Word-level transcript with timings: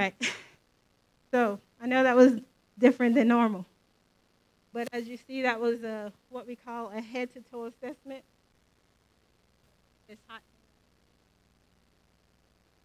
right. 0.00 0.14
So 1.32 1.60
I 1.80 1.86
know 1.86 2.02
that 2.02 2.16
was 2.16 2.40
different 2.76 3.14
than 3.14 3.28
normal. 3.28 3.64
But 4.72 4.88
as 4.92 5.06
you 5.06 5.16
see, 5.16 5.42
that 5.42 5.60
was 5.60 5.84
a, 5.84 6.12
what 6.28 6.44
we 6.44 6.56
call 6.56 6.90
a 6.90 7.00
head 7.00 7.32
to 7.34 7.40
toe 7.40 7.66
assessment. 7.66 8.24
It's 10.08 10.20
hot. 10.26 10.40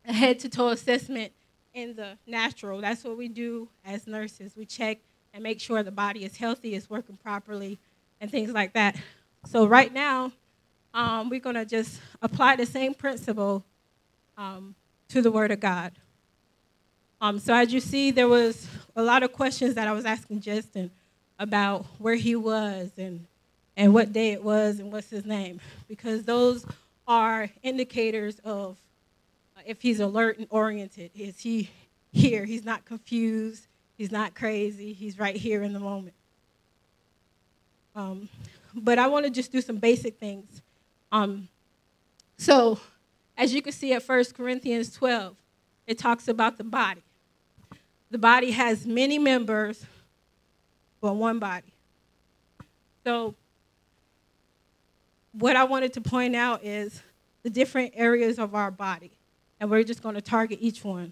A 0.08 0.14
head 0.14 0.38
to 0.42 0.50
toe 0.50 0.68
assessment 0.68 1.32
in 1.74 1.96
the 1.96 2.20
natural. 2.28 2.82
That's 2.82 3.04
what 3.04 3.18
we 3.18 3.28
do 3.28 3.68
as 3.84 4.06
nurses. 4.06 4.56
We 4.56 4.68
check 4.68 5.00
and 5.34 5.42
make 5.42 5.60
sure 5.60 5.82
the 5.82 5.92
body 5.92 6.24
is 6.24 6.38
healthy, 6.38 6.76
is 6.76 6.88
working 6.88 7.18
properly, 7.18 7.80
and 8.22 8.30
things 8.30 8.52
like 8.52 8.74
that. 8.74 8.96
So 9.48 9.66
right 9.66 9.92
now, 9.92 10.34
um, 10.94 11.30
we're 11.30 11.40
going 11.40 11.56
to 11.56 11.66
just 11.66 12.00
apply 12.22 12.58
the 12.58 12.68
same 12.68 12.94
principle 12.94 13.66
um, 14.38 14.76
to 15.10 15.24
the 15.24 15.32
Word 15.32 15.50
of 15.50 15.60
God. 15.60 15.94
Um, 17.26 17.40
so 17.40 17.56
as 17.56 17.74
you 17.74 17.80
see, 17.80 18.12
there 18.12 18.28
was 18.28 18.68
a 18.96 19.02
lot 19.02 19.24
of 19.24 19.34
questions 19.34 19.74
that 19.74 19.88
I 19.88 19.94
was 19.94 20.06
asking 20.06 20.42
Justin 20.42 20.92
about 21.40 21.88
where 21.98 22.14
he 22.14 22.36
was 22.36 22.92
and 23.00 23.26
and 23.76 23.96
what 23.96 24.14
day 24.14 24.34
it 24.34 24.44
was 24.44 24.80
and 24.80 24.92
what's 24.92 25.10
his 25.10 25.26
name, 25.26 25.60
because 25.88 26.22
those 26.22 26.68
are 27.08 27.50
indicators 27.64 28.38
of 28.46 28.78
uh, 29.58 29.62
if 29.66 29.82
he's 29.82 30.00
alert 30.00 30.38
and 30.38 30.46
oriented. 30.52 31.10
Is 31.16 31.40
he 31.40 31.72
here? 32.14 32.46
He's 32.46 32.64
not 32.64 32.86
confused. 32.86 33.66
He's 33.98 34.12
not 34.12 34.36
crazy. 34.36 34.94
He's 34.94 35.18
right 35.18 35.36
here 35.36 35.64
in 35.64 35.74
the 35.74 35.80
moment. 35.80 36.14
Um, 37.96 38.30
but 38.76 39.00
I 39.00 39.08
want 39.08 39.26
to 39.26 39.32
just 39.32 39.52
do 39.52 39.62
some 39.62 39.78
basic 39.78 40.20
things. 40.20 40.62
Um, 41.12 41.48
so, 42.38 42.80
as 43.36 43.52
you 43.52 43.64
can 43.64 43.74
see 43.74 43.94
at 43.94 44.08
1 44.08 44.26
Corinthians 44.38 44.94
12, 44.94 45.36
it 45.88 45.98
talks 45.98 46.28
about 46.28 46.60
the 46.60 46.64
body. 46.64 47.02
The 48.16 48.20
body 48.20 48.52
has 48.52 48.88
many 48.88 49.20
members, 49.20 49.86
but 51.02 51.18
one 51.18 51.38
body. 51.38 51.74
So, 53.04 53.36
what 55.34 55.58
I 55.58 55.66
wanted 55.66 55.92
to 55.96 56.00
point 56.00 56.34
out 56.34 56.64
is 56.64 57.02
the 57.44 57.50
different 57.50 57.92
areas 57.94 58.40
of 58.40 58.56
our 58.56 58.72
body, 58.72 59.12
and 59.60 59.70
we're 59.70 59.84
just 59.84 60.02
going 60.02 60.16
to 60.16 60.22
target 60.22 60.60
each 60.62 60.82
one. 60.82 61.12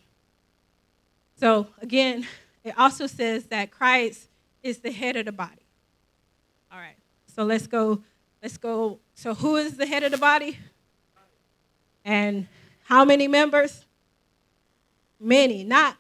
So, 1.36 1.68
again, 1.82 2.26
it 2.64 2.74
also 2.80 3.08
says 3.08 3.48
that 3.48 3.70
Christ 3.70 4.30
is 4.64 4.78
the 4.78 4.92
head 4.94 5.18
of 5.18 5.26
the 5.26 5.34
body. 5.34 5.68
All 6.72 6.80
right. 6.80 6.96
So 7.36 7.44
let's 7.44 7.68
go. 7.68 8.02
Let's 8.42 8.56
go. 8.56 9.00
So 9.14 9.34
who 9.34 9.58
is 9.58 9.76
the 9.76 9.86
head 9.86 10.04
of 10.04 10.12
the 10.12 10.18
body? 10.18 10.58
And 12.06 12.48
how 12.86 13.04
many 13.04 13.28
members? 13.28 13.84
Many. 15.20 15.66
Not 15.66 15.98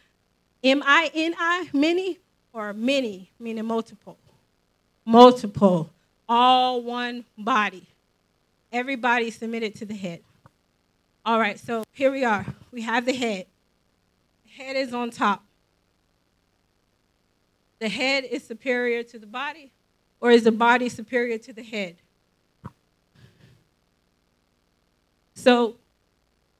M 0.63 0.81
I 0.85 1.11
N 1.13 1.35
I, 1.37 1.69
many, 1.73 2.19
or 2.53 2.73
many, 2.73 3.31
meaning 3.37 3.65
multiple. 3.65 4.17
Multiple. 5.05 5.89
All 6.29 6.81
one 6.81 7.25
body. 7.37 7.87
Everybody 8.71 9.29
submitted 9.29 9.75
to 9.75 9.85
the 9.85 9.93
head. 9.93 10.21
All 11.25 11.39
right, 11.39 11.59
so 11.59 11.83
here 11.91 12.11
we 12.11 12.23
are. 12.23 12.45
We 12.71 12.81
have 12.81 13.05
the 13.05 13.13
head. 13.13 13.45
The 14.45 14.63
head 14.63 14.75
is 14.77 14.93
on 14.93 15.11
top. 15.11 15.43
The 17.79 17.89
head 17.89 18.23
is 18.23 18.43
superior 18.45 19.03
to 19.03 19.19
the 19.19 19.27
body, 19.27 19.71
or 20.21 20.31
is 20.31 20.43
the 20.43 20.51
body 20.51 20.87
superior 20.87 21.37
to 21.39 21.51
the 21.51 21.63
head? 21.63 21.97
So, 25.35 25.75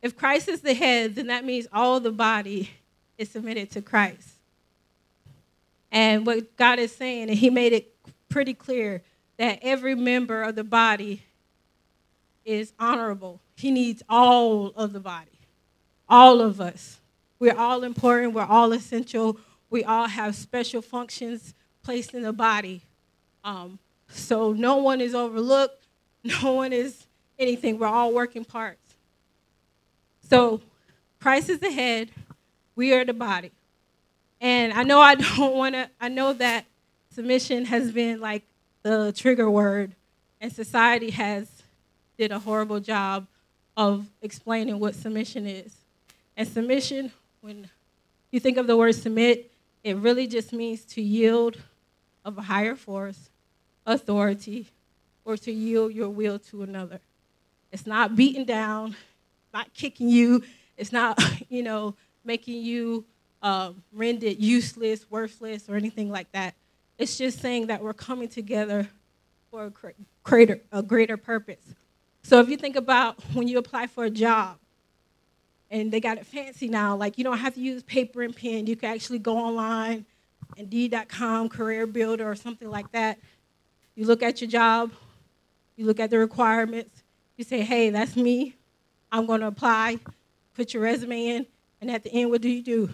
if 0.01 0.17
Christ 0.17 0.49
is 0.49 0.59
the 0.59 0.73
head, 0.73 1.15
then 1.15 1.27
that 1.27 1.45
means 1.45 1.67
all 1.71 2.01
the 2.01 2.11
body 2.11 2.69
is 3.17 3.29
submitted 3.29 3.71
to 3.71 3.81
Christ. 3.81 4.29
And 5.91 6.25
what 6.25 6.55
God 6.57 6.79
is 6.79 6.95
saying, 6.95 7.29
and 7.29 7.37
He 7.37 7.49
made 7.49 7.73
it 7.73 7.93
pretty 8.29 8.53
clear 8.53 9.03
that 9.37 9.59
every 9.61 9.95
member 9.95 10.43
of 10.43 10.55
the 10.55 10.63
body 10.63 11.23
is 12.45 12.73
honorable. 12.79 13.39
He 13.55 13.71
needs 13.71 14.03
all 14.09 14.67
of 14.75 14.93
the 14.93 14.99
body, 14.99 15.39
all 16.09 16.41
of 16.41 16.59
us. 16.59 16.99
We're 17.39 17.57
all 17.57 17.83
important, 17.83 18.33
we're 18.33 18.43
all 18.43 18.71
essential, 18.73 19.37
we 19.69 19.83
all 19.83 20.07
have 20.07 20.35
special 20.35 20.81
functions 20.81 21.53
placed 21.83 22.13
in 22.13 22.23
the 22.23 22.33
body. 22.33 22.81
Um, 23.43 23.79
so 24.07 24.53
no 24.53 24.77
one 24.77 25.01
is 25.01 25.13
overlooked, 25.13 25.85
no 26.23 26.53
one 26.53 26.73
is 26.73 27.05
anything. 27.37 27.79
We're 27.79 27.87
all 27.87 28.13
working 28.13 28.45
parts. 28.45 28.95
So 30.29 30.61
Christ 31.19 31.49
is 31.49 31.59
the 31.59 31.71
head, 31.71 32.09
we 32.75 32.93
are 32.93 33.05
the 33.05 33.13
body. 33.13 33.51
And 34.41 34.73
I 34.73 34.83
know 34.83 34.99
I 34.99 35.15
don't 35.37 35.55
want 35.55 35.75
to, 35.75 35.89
I 35.99 36.09
know 36.09 36.33
that 36.33 36.65
submission 37.13 37.65
has 37.65 37.91
been 37.91 38.19
like 38.19 38.43
the 38.83 39.13
trigger 39.15 39.49
word, 39.49 39.95
and 40.41 40.51
society 40.51 41.11
has 41.11 41.49
did 42.17 42.31
a 42.31 42.39
horrible 42.39 42.79
job 42.79 43.27
of 43.77 44.07
explaining 44.21 44.79
what 44.79 44.95
submission 44.95 45.47
is. 45.47 45.73
And 46.35 46.47
submission, 46.47 47.11
when 47.41 47.69
you 48.31 48.39
think 48.39 48.57
of 48.57 48.67
the 48.67 48.75
word 48.75 48.95
submit, 48.95 49.51
it 49.83 49.95
really 49.97 50.27
just 50.27 50.53
means 50.53 50.83
to 50.85 51.01
yield 51.01 51.57
of 52.25 52.37
a 52.37 52.41
higher 52.41 52.75
force, 52.75 53.29
authority, 53.85 54.67
or 55.25 55.37
to 55.37 55.51
yield 55.51 55.93
your 55.93 56.09
will 56.09 56.39
to 56.39 56.63
another. 56.63 56.99
It's 57.71 57.87
not 57.87 58.15
beating 58.15 58.45
down, 58.45 58.95
not 59.53 59.73
kicking 59.73 60.09
you. 60.09 60.43
It's 60.77 60.91
not, 60.91 61.21
you 61.49 61.63
know, 61.63 61.95
making 62.23 62.63
you 62.63 63.05
uh, 63.41 63.73
rendered 63.91 64.39
useless, 64.39 65.09
worthless, 65.09 65.69
or 65.69 65.75
anything 65.75 66.09
like 66.09 66.31
that. 66.31 66.55
It's 66.97 67.17
just 67.17 67.39
saying 67.39 67.67
that 67.67 67.83
we're 67.83 67.93
coming 67.93 68.29
together 68.29 68.87
for 69.51 69.65
a 69.65 69.93
greater, 70.23 70.61
a 70.71 70.81
greater 70.81 71.17
purpose. 71.17 71.75
So 72.23 72.39
if 72.39 72.49
you 72.49 72.57
think 72.57 72.75
about 72.75 73.21
when 73.33 73.47
you 73.47 73.57
apply 73.57 73.87
for 73.87 74.05
a 74.05 74.09
job, 74.09 74.57
and 75.73 75.91
they 75.91 75.99
got 75.99 76.19
it 76.19 76.25
fancy 76.27 76.67
now, 76.67 76.95
like 76.95 77.17
you 77.17 77.23
don't 77.23 77.39
have 77.39 77.55
to 77.55 77.59
use 77.59 77.81
paper 77.81 78.21
and 78.21 78.35
pen. 78.35 78.67
You 78.67 78.75
can 78.75 78.93
actually 78.93 79.17
go 79.17 79.37
online, 79.37 80.05
Indeed.com, 80.55 81.49
Career 81.49 81.87
Builder, 81.87 82.29
or 82.29 82.35
something 82.35 82.69
like 82.69 82.91
that. 82.91 83.17
You 83.95 84.05
look 84.05 84.21
at 84.21 84.39
your 84.39 84.49
job, 84.51 84.91
you 85.75 85.87
look 85.87 85.99
at 85.99 86.11
the 86.11 86.19
requirements, 86.19 87.01
you 87.37 87.43
say, 87.43 87.61
hey, 87.61 87.89
that's 87.89 88.15
me. 88.15 88.55
I'm 89.11 89.25
going 89.25 89.41
to 89.41 89.47
apply, 89.47 89.97
put 90.55 90.75
your 90.75 90.83
resume 90.83 91.25
in, 91.25 91.45
and 91.83 91.91
at 91.91 92.01
the 92.01 92.13
end, 92.13 92.29
what 92.29 92.39
do 92.39 92.47
you 92.47 92.63
do? 92.63 92.89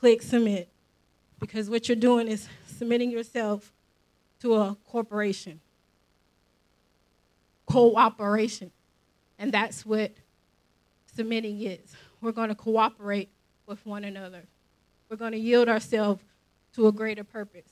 Click 0.00 0.20
submit. 0.20 0.68
Because 1.38 1.70
what 1.70 1.88
you're 1.88 1.94
doing 1.94 2.26
is 2.26 2.48
submitting 2.66 3.08
yourself 3.08 3.72
to 4.40 4.56
a 4.56 4.76
corporation, 4.88 5.60
cooperation. 7.66 8.72
And 9.38 9.52
that's 9.52 9.86
what 9.86 10.10
submitting 11.14 11.62
is. 11.62 11.94
We're 12.20 12.32
going 12.32 12.48
to 12.48 12.56
cooperate 12.56 13.28
with 13.64 13.86
one 13.86 14.02
another. 14.02 14.42
We're 15.08 15.16
going 15.16 15.30
to 15.30 15.38
yield 15.38 15.68
ourselves 15.68 16.20
to 16.74 16.88
a 16.88 16.92
greater 16.92 17.22
purpose. 17.22 17.68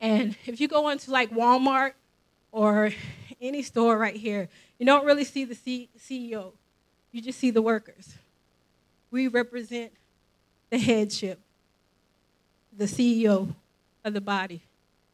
And 0.00 0.36
if 0.46 0.58
you 0.58 0.68
go 0.68 0.88
into 0.88 1.10
like 1.10 1.30
Walmart 1.32 1.92
or 2.50 2.92
any 3.42 3.60
store 3.60 3.98
right 3.98 4.16
here, 4.16 4.48
you 4.78 4.86
don't 4.86 5.04
really 5.04 5.24
see 5.24 5.44
the 5.44 5.54
C- 5.54 5.90
CEO. 5.98 6.52
You 7.10 7.20
just 7.20 7.38
see 7.38 7.50
the 7.50 7.60
workers. 7.60 8.14
We 9.12 9.28
represent 9.28 9.92
the 10.70 10.78
headship, 10.78 11.38
the 12.76 12.86
CEO 12.86 13.54
of 14.04 14.14
the 14.14 14.20
body. 14.20 14.62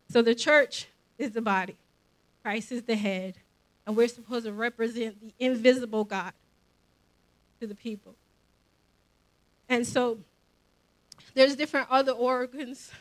So 0.09 0.23
the 0.23 0.35
church 0.35 0.87
is 1.19 1.33
the 1.33 1.43
body, 1.43 1.77
Christ 2.43 2.73
is 2.73 2.83
the 2.83 2.95
head, 2.95 3.35
and 3.87 3.97
we're 3.97 4.09
supposed 4.09 4.47
to 4.47 4.53
represent 4.53 5.21
the 5.21 5.33
invisible 5.39 6.05
God 6.05 6.33
to 7.61 7.67
the 7.67 7.75
people. 7.75 8.15
And 9.69 9.87
so 9.87 10.19
there's 11.35 11.57
different 11.57 11.89
other 11.91 12.13
organs 12.13 12.93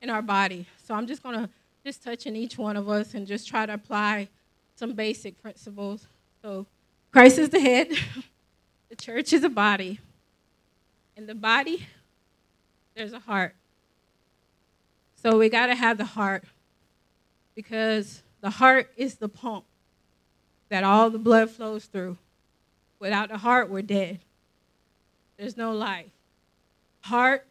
in 0.00 0.08
our 0.08 0.22
body. 0.22 0.66
So 0.86 0.94
I'm 0.94 1.06
just 1.06 1.22
going 1.22 1.34
to 1.34 1.50
just 1.84 2.02
touch 2.02 2.26
in 2.26 2.36
each 2.36 2.56
one 2.56 2.76
of 2.76 2.88
us 2.88 3.14
and 3.14 3.26
just 3.26 3.48
try 3.48 3.66
to 3.66 3.74
apply 3.74 4.28
some 4.76 4.92
basic 4.92 5.40
principles. 5.42 6.06
So 6.42 6.66
Christ 7.12 7.38
is 7.38 7.50
the 7.50 7.60
head, 7.60 7.88
the 8.88 8.96
church 8.96 9.32
is 9.32 9.42
a 9.42 9.48
body. 9.48 9.98
In 11.16 11.26
the 11.26 11.34
body, 11.34 11.86
there's 12.94 13.12
a 13.12 13.20
heart. 13.20 13.54
So 15.22 15.38
we 15.38 15.48
got 15.48 15.66
to 15.66 15.74
have 15.74 15.96
the 15.96 16.04
heart 16.04 16.44
because 17.54 18.22
the 18.40 18.50
heart 18.50 18.90
is 18.96 19.16
the 19.16 19.28
pump 19.28 19.64
that 20.68 20.84
all 20.84 21.08
the 21.10 21.18
blood 21.18 21.50
flows 21.50 21.86
through. 21.86 22.18
Without 22.98 23.28
the 23.28 23.38
heart, 23.38 23.70
we're 23.70 23.82
dead. 23.82 24.20
There's 25.38 25.56
no 25.56 25.72
life. 25.72 26.10
Heart 27.02 27.46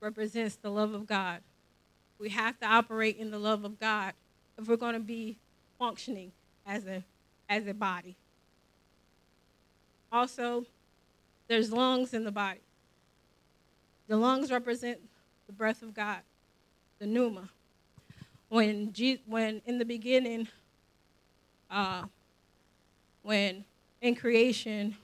represents 0.00 0.56
the 0.56 0.70
love 0.70 0.94
of 0.94 1.06
God. 1.06 1.40
We 2.18 2.30
have 2.30 2.58
to 2.60 2.66
operate 2.66 3.16
in 3.16 3.30
the 3.30 3.38
love 3.38 3.64
of 3.64 3.78
God 3.78 4.12
if 4.58 4.68
we're 4.68 4.76
going 4.76 4.94
to 4.94 5.00
be 5.00 5.38
functioning 5.78 6.32
as 6.66 6.86
a 6.86 7.02
as 7.48 7.66
a 7.66 7.74
body. 7.74 8.16
Also, 10.10 10.64
there's 11.48 11.72
lungs 11.72 12.14
in 12.14 12.24
the 12.24 12.32
body. 12.32 12.60
The 14.08 14.16
lungs 14.16 14.50
represent 14.50 14.98
the 15.46 15.52
breath 15.52 15.82
of 15.82 15.94
God, 15.94 16.18
the 16.98 17.06
pneuma. 17.06 17.48
When, 18.48 18.92
when 19.26 19.62
in 19.66 19.78
the 19.78 19.84
beginning, 19.84 20.48
uh, 21.70 22.04
when 23.22 23.64
in 24.00 24.14
creation, 24.14 24.96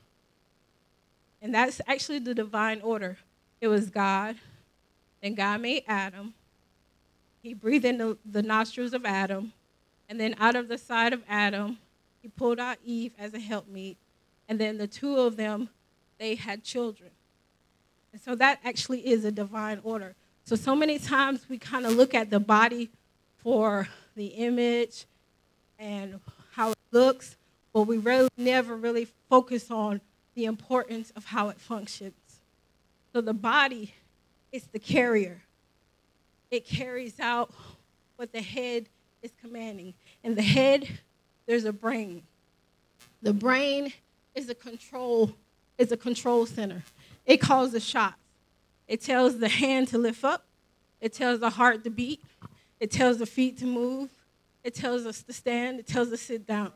and 1.42 1.54
that's 1.54 1.80
actually 1.86 2.18
the 2.18 2.34
divine 2.34 2.80
order. 2.82 3.16
It 3.60 3.68
was 3.68 3.90
God, 3.90 4.36
then 5.22 5.34
God 5.34 5.60
made 5.62 5.84
Adam. 5.88 6.34
He 7.42 7.54
breathed 7.54 7.86
in 7.86 7.98
the, 7.98 8.18
the 8.30 8.42
nostrils 8.42 8.92
of 8.92 9.06
Adam, 9.06 9.52
and 10.08 10.20
then 10.20 10.34
out 10.38 10.54
of 10.54 10.68
the 10.68 10.76
side 10.76 11.12
of 11.12 11.22
Adam, 11.28 11.78
he 12.20 12.28
pulled 12.28 12.60
out 12.60 12.76
Eve 12.84 13.12
as 13.18 13.32
a 13.32 13.38
helpmeet, 13.38 13.96
and 14.48 14.58
then 14.58 14.76
the 14.76 14.86
two 14.86 15.16
of 15.16 15.36
them, 15.36 15.70
they 16.18 16.34
had 16.34 16.62
children. 16.62 17.10
And 18.12 18.20
so 18.20 18.34
that 18.36 18.60
actually 18.64 19.06
is 19.06 19.24
a 19.24 19.32
divine 19.32 19.80
order. 19.82 20.14
So, 20.44 20.56
so 20.56 20.74
many 20.74 20.98
times 20.98 21.48
we 21.48 21.58
kind 21.58 21.86
of 21.86 21.94
look 21.94 22.14
at 22.14 22.30
the 22.30 22.40
body 22.40 22.90
for 23.38 23.88
the 24.16 24.26
image 24.26 25.06
and 25.78 26.20
how 26.52 26.70
it 26.70 26.78
looks, 26.90 27.36
but 27.72 27.82
we 27.82 27.98
really 27.98 28.28
never 28.36 28.76
really 28.76 29.06
focus 29.28 29.70
on 29.70 30.00
the 30.34 30.46
importance 30.46 31.12
of 31.14 31.26
how 31.26 31.48
it 31.50 31.60
functions. 31.60 32.14
So, 33.12 33.20
the 33.20 33.34
body 33.34 33.94
is 34.50 34.64
the 34.72 34.78
carrier, 34.78 35.42
it 36.50 36.66
carries 36.66 37.20
out 37.20 37.52
what 38.16 38.32
the 38.32 38.42
head 38.42 38.86
is 39.22 39.30
commanding. 39.40 39.94
And 40.24 40.36
the 40.36 40.42
head, 40.42 40.88
there's 41.46 41.64
a 41.64 41.72
brain. 41.72 42.22
The 43.22 43.32
brain 43.32 43.92
is 44.34 44.48
a 44.48 44.54
control, 44.54 45.32
is 45.80 45.90
a 45.90 45.96
control 45.96 46.44
center. 46.44 46.84
It 47.24 47.38
calls 47.38 47.72
the 47.72 47.80
shots. 47.80 48.16
It 48.86 49.00
tells 49.00 49.38
the 49.38 49.48
hand 49.48 49.88
to 49.88 49.98
lift 49.98 50.22
up. 50.22 50.44
It 51.00 51.14
tells 51.14 51.40
the 51.40 51.48
heart 51.48 51.84
to 51.84 51.90
beat. 51.90 52.20
It 52.78 52.90
tells 52.90 53.16
the 53.16 53.24
feet 53.24 53.58
to 53.60 53.66
move. 53.66 54.10
It 54.62 54.74
tells 54.74 55.06
us 55.06 55.22
to 55.22 55.32
stand. 55.32 55.80
It 55.80 55.86
tells 55.86 56.12
us 56.12 56.20
to 56.20 56.26
sit 56.26 56.46
down. 56.46 56.72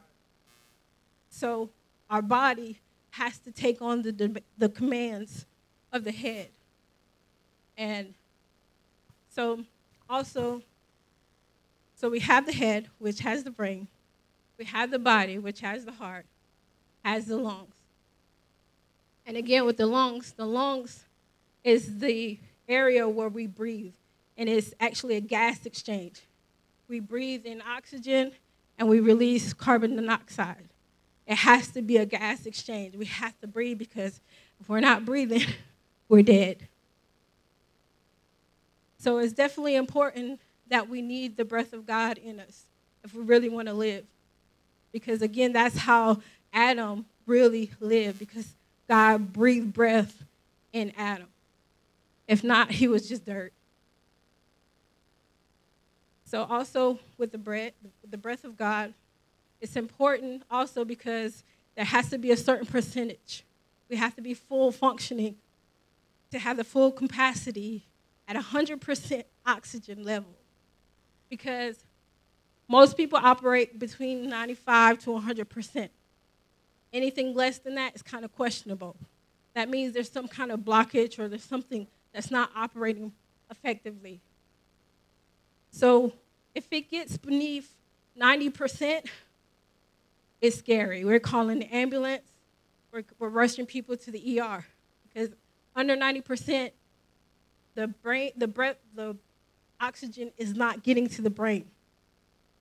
So 1.29 1.69
our 2.09 2.23
body 2.23 2.79
has 3.11 3.37
to 3.41 3.53
take 3.53 3.83
on 3.83 4.01
the, 4.03 4.43
the 4.57 4.71
commands 4.71 5.45
of 5.93 6.05
the 6.05 6.13
head. 6.13 6.49
And 7.77 8.15
so 9.35 9.65
also, 10.09 10.63
so 11.95 12.09
we 12.09 12.21
have 12.21 12.47
the 12.47 12.53
head, 12.53 12.89
which 12.99 13.21
has 13.21 13.45
the 13.45 13.51
brain. 13.51 13.87
We 14.57 14.65
have 14.65 14.91
the 14.91 14.99
body, 14.99 15.39
which 15.39 15.61
has 15.61 15.85
the 15.85 15.93
heart, 15.93 16.25
has 17.05 17.27
the 17.27 17.37
lungs. 17.37 17.75
And 19.27 19.37
again, 19.37 19.65
with 19.65 19.77
the 19.77 19.87
lungs, 19.87 20.33
the 20.33 20.47
lungs 20.47 21.05
is 21.63 21.99
the 21.99 22.39
area 22.69 23.09
where 23.09 23.29
we 23.29 23.47
breathe, 23.47 23.95
and 24.37 24.49
it's 24.49 24.75
actually 24.81 25.17
a 25.17 25.21
gas 25.21 25.65
exchange. 25.67 26.23
We 26.89 27.01
breathe 27.01 27.47
in 27.47 27.63
oxygen 27.63 28.33
and 28.79 28.89
we 28.89 29.01
release 29.01 29.53
carbon 29.53 29.97
dioxide. 29.97 30.69
It 31.27 31.37
has 31.37 31.69
to 31.69 31.83
be 31.83 31.97
a 31.97 32.05
gas 32.05 32.45
exchange. 32.45 32.95
We 32.97 33.07
have 33.07 33.39
to 33.41 33.47
breathe 33.47 33.79
because 33.79 34.21
if 34.61 34.69
we're 34.69 34.81
not 34.81 35.05
breathing, 35.05 35.47
we're 36.09 36.23
dead. 36.23 36.69
So 38.99 39.19
it's 39.19 39.33
definitely 39.33 39.77
important 39.77 40.41
that 40.69 40.89
we 40.89 41.03
need 41.03 41.37
the 41.37 41.45
breath 41.45 41.73
of 41.73 41.87
God 41.87 42.19
in 42.19 42.41
us 42.41 42.67
if 43.03 43.15
we 43.15 43.23
really 43.23 43.49
want 43.49 43.69
to 43.69 43.75
live. 43.75 44.05
Because 44.93 45.23
again, 45.23 45.53
that's 45.53 45.79
how 45.79 46.21
Adam 46.53 47.07
really 47.27 47.71
lived, 47.81 48.19
because 48.19 48.55
God 48.89 49.33
breathed 49.33 49.73
breath 49.73 50.25
in 50.73 50.93
Adam. 50.97 51.29
If 52.27 52.43
not, 52.43 52.71
he 52.71 52.89
was 52.89 53.09
just 53.09 53.25
dirt. 53.25 53.53
So 56.25 56.45
also 56.45 56.99
with 57.19 57.33
the 57.33 57.39
breath, 57.39 57.73
the 58.09 58.17
breath 58.17 58.45
of 58.45 58.57
God, 58.57 58.93
it's 59.61 59.77
important 59.77 60.43
also 60.51 60.85
because 60.85 61.45
there 61.77 61.85
has 61.85 62.11
to 62.11 62.19
be 62.19 62.31
a 62.31 62.37
certain 62.37 62.67
percentage. 62.67 63.45
We 63.89 63.97
have 63.97 64.15
to 64.17 64.23
be 64.23 64.35
full 64.35 64.73
functioning 64.73 65.37
to 66.31 66.39
have 66.39 66.57
the 66.57 66.65
full 66.65 66.91
capacity 66.91 67.85
at 68.27 68.37
100% 68.37 69.25
oxygen 69.47 70.05
level. 70.05 70.33
Because 71.29 71.85
most 72.69 72.97
people 72.97 73.19
operate 73.23 73.79
between 73.79 74.29
95 74.29 74.99
to 75.01 75.11
100%. 75.11 75.89
Anything 76.95 77.35
less 77.35 77.59
than 77.59 77.75
that 77.75 77.95
is 77.95 78.03
kind 78.03 78.25
of 78.25 78.35
questionable. 78.35 78.97
That 79.55 79.69
means 79.69 79.93
there's 79.93 80.11
some 80.11 80.29
kind 80.29 80.51
of 80.51 80.61
blockage 80.61 81.19
or 81.19 81.29
there's 81.29 81.45
something 81.45 81.87
that's 82.13 82.31
not 82.31 82.51
operating 82.57 83.13
effectively. 83.51 84.21
So 85.73 86.13
if 86.55 86.67
it 86.71 86.91
gets 86.91 87.17
beneath 87.17 87.75
90%, 88.19 89.07
it's 90.41 90.57
scary. 90.57 91.05
We're 91.05 91.21
calling 91.21 91.59
the 91.59 91.75
ambulance, 91.75 92.23
we're, 92.93 93.05
we're 93.19 93.29
rushing 93.29 93.67
people 93.67 93.97
to 93.97 94.11
the 94.11 94.41
ER 94.41 94.65
because 95.13 95.31
under 95.75 95.97
90%, 95.97 96.71
the 97.75 97.89
brain, 97.89 98.31
the 98.37 98.47
breath, 98.47 98.77
the 98.95 99.17
oxygen 99.81 100.31
is 100.39 100.55
not 100.55 100.85
getting 100.85 101.09
to 101.09 101.23
the 101.23 101.31
brain. 101.31 101.65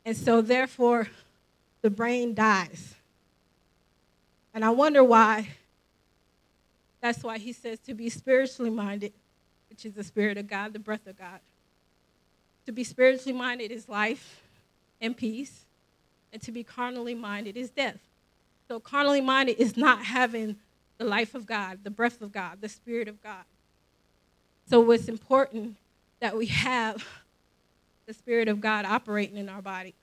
And 0.05 0.17
so 0.17 0.41
therefore, 0.41 1.07
the 1.81 1.89
brain 1.89 2.33
dies. 2.33 2.95
And 4.53 4.63
I 4.63 4.69
wonder 4.69 5.03
why. 5.03 5.49
That's 7.01 7.23
why 7.23 7.37
he 7.37 7.51
says 7.53 7.79
to 7.79 7.93
be 7.93 8.09
spiritually 8.09 8.69
minded 8.69 9.13
which 9.73 9.87
is 9.87 9.93
the 9.93 10.03
Spirit 10.03 10.37
of 10.37 10.45
God, 10.45 10.71
the 10.71 10.77
breath 10.77 11.07
of 11.07 11.17
God. 11.17 11.39
To 12.67 12.71
be 12.71 12.83
spiritually 12.83 13.35
minded 13.35 13.71
is 13.71 13.89
life 13.89 14.43
and 15.01 15.17
peace, 15.17 15.65
and 16.31 16.39
to 16.43 16.51
be 16.51 16.63
carnally 16.63 17.15
minded 17.15 17.57
is 17.57 17.71
death. 17.71 17.97
So, 18.67 18.79
carnally 18.79 19.19
minded 19.19 19.59
is 19.59 19.75
not 19.75 20.05
having 20.05 20.57
the 20.99 21.05
life 21.05 21.33
of 21.33 21.47
God, 21.47 21.79
the 21.83 21.89
breath 21.89 22.21
of 22.21 22.31
God, 22.31 22.61
the 22.61 22.69
Spirit 22.69 23.07
of 23.07 23.21
God. 23.23 23.45
So, 24.69 24.91
it's 24.91 25.07
important 25.07 25.75
that 26.19 26.37
we 26.37 26.45
have 26.45 27.03
the 28.05 28.13
Spirit 28.13 28.47
of 28.47 28.61
God 28.61 28.85
operating 28.85 29.37
in 29.37 29.49
our 29.49 29.63
body. 29.63 29.95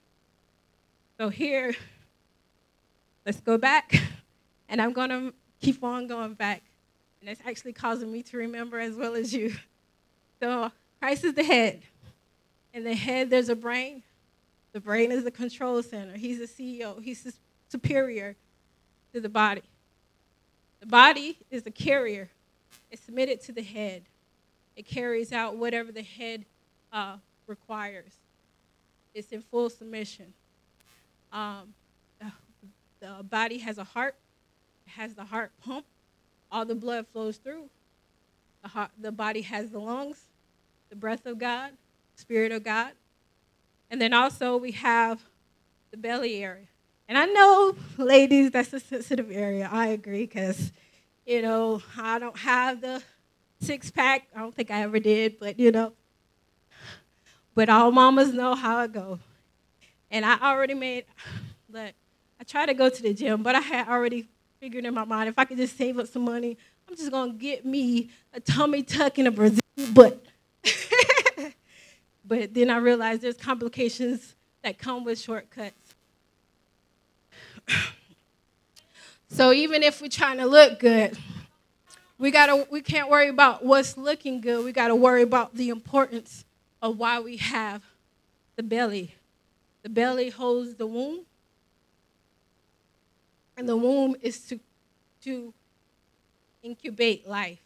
So, 1.17 1.29
here, 1.29 1.75
let's 3.25 3.39
go 3.39 3.57
back, 3.57 4.01
and 4.71 4.81
I'm 4.81 4.93
going 4.93 5.09
to 5.09 5.33
keep 5.59 5.83
on 5.83 6.07
going 6.07 6.33
back 6.33 6.63
and 7.19 7.29
it's 7.29 7.41
actually 7.45 7.73
causing 7.73 8.11
me 8.11 8.23
to 8.23 8.37
remember 8.37 8.79
as 8.79 8.95
well 8.95 9.13
as 9.13 9.31
you. 9.31 9.53
So, 10.39 10.71
Christ 10.99 11.23
is 11.23 11.35
the 11.35 11.43
head. 11.43 11.83
In 12.73 12.83
the 12.83 12.95
head, 12.95 13.29
there's 13.29 13.49
a 13.49 13.55
brain. 13.55 14.01
The 14.73 14.79
brain 14.79 15.11
is 15.11 15.23
the 15.23 15.29
control 15.29 15.83
center. 15.83 16.17
He's 16.17 16.39
the 16.39 16.47
CEO, 16.47 16.99
he's 16.99 17.37
superior 17.69 18.35
to 19.13 19.21
the 19.21 19.29
body. 19.29 19.61
The 20.79 20.87
body 20.87 21.37
is 21.51 21.61
the 21.61 21.69
carrier, 21.69 22.27
it's 22.89 23.03
submitted 23.03 23.39
to 23.41 23.51
the 23.51 23.61
head. 23.61 24.01
It 24.75 24.87
carries 24.87 25.31
out 25.31 25.57
whatever 25.57 25.91
the 25.91 26.01
head 26.01 26.43
uh, 26.91 27.17
requires, 27.45 28.13
it's 29.13 29.31
in 29.31 29.43
full 29.43 29.69
submission. 29.69 30.33
Um, 31.31 31.75
the, 32.99 33.23
body 33.23 33.59
has 33.59 33.77
a 33.77 33.83
heart, 33.83 34.15
has 34.95 35.13
the 35.13 35.25
heart 35.25 35.51
pump, 35.63 35.85
all 36.51 36.65
the 36.65 36.75
blood 36.75 37.07
flows 37.11 37.37
through. 37.37 37.69
The, 38.63 38.69
heart, 38.69 38.91
the 38.99 39.11
body 39.11 39.41
has 39.41 39.71
the 39.71 39.79
lungs, 39.79 40.21
the 40.89 40.95
breath 40.95 41.25
of 41.25 41.39
God, 41.39 41.71
Spirit 42.15 42.51
of 42.51 42.63
God. 42.63 42.91
And 43.89 44.01
then 44.01 44.13
also 44.13 44.57
we 44.57 44.71
have 44.71 45.19
the 45.89 45.97
belly 45.97 46.43
area. 46.43 46.67
And 47.07 47.17
I 47.17 47.25
know, 47.25 47.75
ladies, 47.97 48.51
that's 48.51 48.71
a 48.71 48.79
sensitive 48.79 49.31
area. 49.31 49.67
I 49.69 49.87
agree, 49.87 50.25
because, 50.25 50.71
you 51.25 51.41
know, 51.41 51.81
I 51.97 52.19
don't 52.19 52.37
have 52.37 52.79
the 52.79 53.03
six 53.59 53.91
pack. 53.91 54.27
I 54.35 54.39
don't 54.39 54.55
think 54.55 54.71
I 54.71 54.83
ever 54.83 54.99
did, 54.99 55.37
but, 55.39 55.59
you 55.59 55.71
know. 55.71 55.93
But 57.53 57.67
all 57.67 57.91
mamas 57.91 58.31
know 58.31 58.55
how 58.55 58.83
it 58.83 58.93
goes. 58.93 59.19
And 60.09 60.25
I 60.25 60.37
already 60.39 60.73
made, 60.73 61.05
look, 61.69 61.93
I 62.39 62.43
try 62.45 62.65
to 62.65 62.73
go 62.73 62.87
to 62.89 63.01
the 63.01 63.13
gym, 63.13 63.43
but 63.43 63.55
I 63.55 63.59
had 63.59 63.89
already 63.89 64.29
figured 64.61 64.85
in 64.85 64.93
my 64.93 65.03
mind 65.03 65.27
if 65.27 65.39
I 65.39 65.45
could 65.45 65.57
just 65.57 65.75
save 65.75 65.97
up 65.97 66.07
some 66.07 66.23
money, 66.23 66.55
I'm 66.87 66.95
just 66.95 67.09
gonna 67.09 67.33
get 67.33 67.65
me 67.65 68.11
a 68.31 68.39
tummy 68.39 68.83
tuck 68.83 69.17
and 69.17 69.27
a 69.27 69.31
Brazilian 69.31 69.93
butt. 69.93 70.23
but 72.25 72.53
then 72.53 72.69
I 72.69 72.77
realized 72.77 73.23
there's 73.23 73.37
complications 73.37 74.35
that 74.61 74.77
come 74.77 75.03
with 75.03 75.19
shortcuts. 75.19 75.95
so 79.29 79.51
even 79.51 79.81
if 79.81 79.99
we're 79.99 80.09
trying 80.09 80.37
to 80.37 80.45
look 80.45 80.79
good, 80.79 81.17
we 82.19 82.29
gotta 82.29 82.67
we 82.69 82.81
can't 82.81 83.09
worry 83.09 83.29
about 83.29 83.65
what's 83.65 83.97
looking 83.97 84.41
good. 84.41 84.63
We 84.63 84.73
gotta 84.73 84.93
worry 84.95 85.23
about 85.23 85.55
the 85.55 85.69
importance 85.69 86.45
of 86.83 86.99
why 86.99 87.19
we 87.19 87.37
have 87.37 87.81
the 88.57 88.63
belly. 88.63 89.15
The 89.81 89.89
belly 89.89 90.29
holds 90.29 90.75
the 90.75 90.85
womb 90.85 91.21
and 93.57 93.67
the 93.67 93.77
womb 93.77 94.15
is 94.21 94.39
to, 94.47 94.59
to 95.23 95.53
incubate 96.63 97.27
life. 97.27 97.59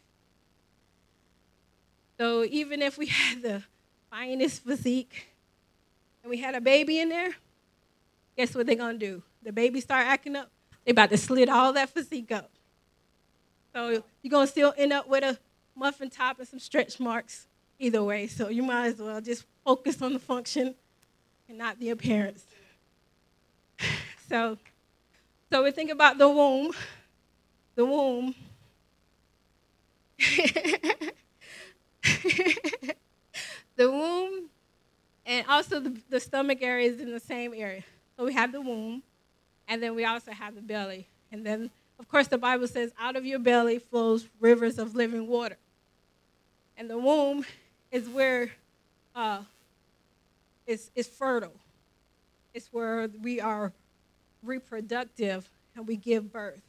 So 2.18 2.44
even 2.44 2.82
if 2.82 2.98
we 2.98 3.06
had 3.06 3.42
the 3.42 3.62
finest 4.10 4.64
physique 4.64 5.28
and 6.22 6.30
we 6.30 6.38
had 6.38 6.54
a 6.54 6.60
baby 6.60 7.00
in 7.00 7.08
there, 7.08 7.34
guess 8.36 8.54
what 8.54 8.66
they're 8.66 8.76
gonna 8.76 8.98
do? 8.98 9.22
The 9.42 9.52
baby 9.52 9.80
start 9.80 10.06
acting 10.06 10.36
up, 10.36 10.50
they 10.84 10.92
about 10.92 11.10
to 11.10 11.16
slit 11.16 11.48
all 11.48 11.72
that 11.74 11.90
physique 11.90 12.32
up. 12.32 12.50
So 13.72 14.02
you're 14.22 14.30
gonna 14.30 14.46
still 14.46 14.72
end 14.76 14.92
up 14.92 15.08
with 15.08 15.22
a 15.24 15.38
muffin 15.74 16.10
top 16.10 16.38
and 16.38 16.48
some 16.48 16.58
stretch 16.58 16.98
marks 16.98 17.46
either 17.78 18.02
way. 18.02 18.26
So 18.26 18.48
you 18.48 18.62
might 18.62 18.86
as 18.86 18.98
well 18.98 19.20
just 19.20 19.44
focus 19.64 20.00
on 20.00 20.12
the 20.12 20.18
function 20.18 20.74
and 21.48 21.58
not 21.58 21.78
the 21.78 21.90
appearance. 21.90 22.44
So, 24.28 24.58
so 25.50 25.62
we 25.62 25.70
think 25.70 25.90
about 25.90 26.18
the 26.18 26.28
womb. 26.28 26.72
The 27.74 27.84
womb. 27.84 28.34
the 33.76 33.90
womb 33.90 34.48
and 35.26 35.44
also 35.48 35.80
the, 35.80 36.00
the 36.08 36.20
stomach 36.20 36.58
area 36.62 36.88
is 36.88 37.00
in 37.00 37.12
the 37.12 37.20
same 37.20 37.52
area. 37.52 37.82
So 38.16 38.24
we 38.24 38.32
have 38.32 38.52
the 38.52 38.60
womb, 38.60 39.02
and 39.68 39.82
then 39.82 39.94
we 39.94 40.04
also 40.04 40.30
have 40.30 40.54
the 40.54 40.62
belly. 40.62 41.08
And 41.32 41.44
then, 41.44 41.70
of 41.98 42.08
course, 42.08 42.28
the 42.28 42.38
Bible 42.38 42.68
says, 42.68 42.92
out 42.98 43.16
of 43.16 43.26
your 43.26 43.40
belly 43.40 43.78
flows 43.78 44.26
rivers 44.40 44.78
of 44.78 44.94
living 44.94 45.26
water. 45.26 45.58
And 46.78 46.88
the 46.88 46.96
womb 46.96 47.44
is 47.90 48.08
where 48.08 48.52
uh, 49.14 49.40
it's, 50.66 50.90
it's 50.94 51.08
fertile. 51.08 51.54
It's 52.54 52.68
where 52.72 53.08
we 53.20 53.40
are 53.40 53.72
reproductive 54.42 55.48
and 55.74 55.86
we 55.86 55.96
give 55.96 56.32
birth. 56.32 56.62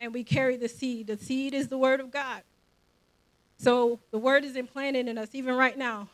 And 0.00 0.12
we 0.12 0.24
carry 0.24 0.56
the 0.56 0.68
seed. 0.68 1.06
The 1.06 1.16
seed 1.16 1.54
is 1.54 1.68
the 1.68 1.78
word 1.78 2.00
of 2.00 2.10
God. 2.10 2.42
So 3.56 4.00
the 4.10 4.18
word 4.18 4.44
is 4.44 4.56
implanted 4.56 5.06
in 5.06 5.16
us, 5.16 5.28
even 5.32 5.54
right 5.54 5.78
now. 5.78 6.08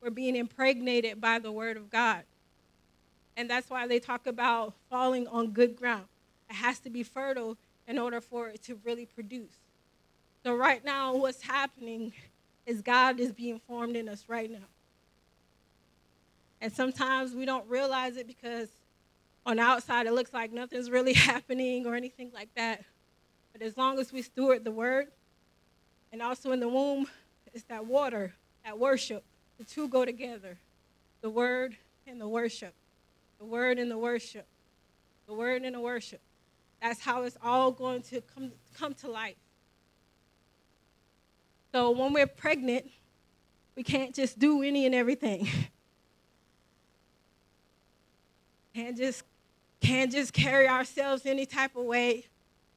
We're 0.00 0.10
being 0.10 0.36
impregnated 0.36 1.20
by 1.20 1.38
the 1.38 1.52
word 1.52 1.76
of 1.76 1.90
God. 1.90 2.22
And 3.36 3.50
that's 3.50 3.68
why 3.68 3.86
they 3.86 3.98
talk 3.98 4.26
about 4.26 4.74
falling 4.88 5.28
on 5.28 5.50
good 5.50 5.76
ground. 5.76 6.06
It 6.48 6.54
has 6.54 6.78
to 6.80 6.90
be 6.90 7.02
fertile 7.02 7.58
in 7.86 7.98
order 7.98 8.20
for 8.20 8.48
it 8.48 8.62
to 8.64 8.78
really 8.84 9.04
produce. 9.04 9.58
So, 10.42 10.54
right 10.54 10.84
now, 10.84 11.14
what's 11.16 11.42
happening 11.42 12.12
is 12.66 12.80
God 12.80 13.20
is 13.20 13.32
being 13.32 13.60
formed 13.66 13.96
in 13.96 14.08
us 14.08 14.24
right 14.28 14.50
now. 14.50 14.68
And 16.60 16.72
sometimes 16.72 17.34
we 17.34 17.44
don't 17.44 17.68
realize 17.68 18.16
it 18.16 18.26
because 18.26 18.68
on 19.46 19.56
the 19.56 19.62
outside 19.62 20.06
it 20.06 20.12
looks 20.12 20.34
like 20.34 20.52
nothing's 20.52 20.90
really 20.90 21.12
happening 21.14 21.86
or 21.86 21.94
anything 21.94 22.30
like 22.34 22.50
that. 22.56 22.84
But 23.52 23.62
as 23.62 23.76
long 23.76 23.98
as 23.98 24.12
we 24.12 24.20
steward 24.20 24.64
the 24.64 24.72
word, 24.72 25.06
and 26.12 26.20
also 26.20 26.52
in 26.52 26.60
the 26.60 26.68
womb, 26.68 27.06
it's 27.54 27.64
that 27.64 27.86
water, 27.86 28.34
that 28.64 28.78
worship. 28.78 29.24
The 29.58 29.64
two 29.64 29.88
go 29.88 30.04
together 30.04 30.58
the 31.22 31.30
word 31.30 31.76
and 32.06 32.20
the 32.20 32.28
worship. 32.28 32.74
The 33.38 33.46
word 33.46 33.78
and 33.78 33.90
the 33.90 33.98
worship. 33.98 34.46
The 35.26 35.34
word 35.34 35.62
and 35.62 35.74
the 35.74 35.80
worship. 35.80 36.20
That's 36.82 37.00
how 37.00 37.22
it's 37.22 37.36
all 37.42 37.72
going 37.72 38.02
to 38.02 38.20
come, 38.20 38.52
come 38.78 38.94
to 38.94 39.10
life. 39.10 39.36
So 41.72 41.90
when 41.90 42.12
we're 42.12 42.26
pregnant, 42.26 42.90
we 43.74 43.82
can't 43.82 44.14
just 44.14 44.38
do 44.38 44.62
any 44.62 44.86
and 44.86 44.94
everything. 44.94 45.48
can't 48.76 48.96
just 48.96 49.24
can't 49.80 50.10
just 50.10 50.32
carry 50.32 50.68
ourselves 50.68 51.26
any 51.26 51.46
type 51.46 51.76
of 51.76 51.84
way. 51.84 52.26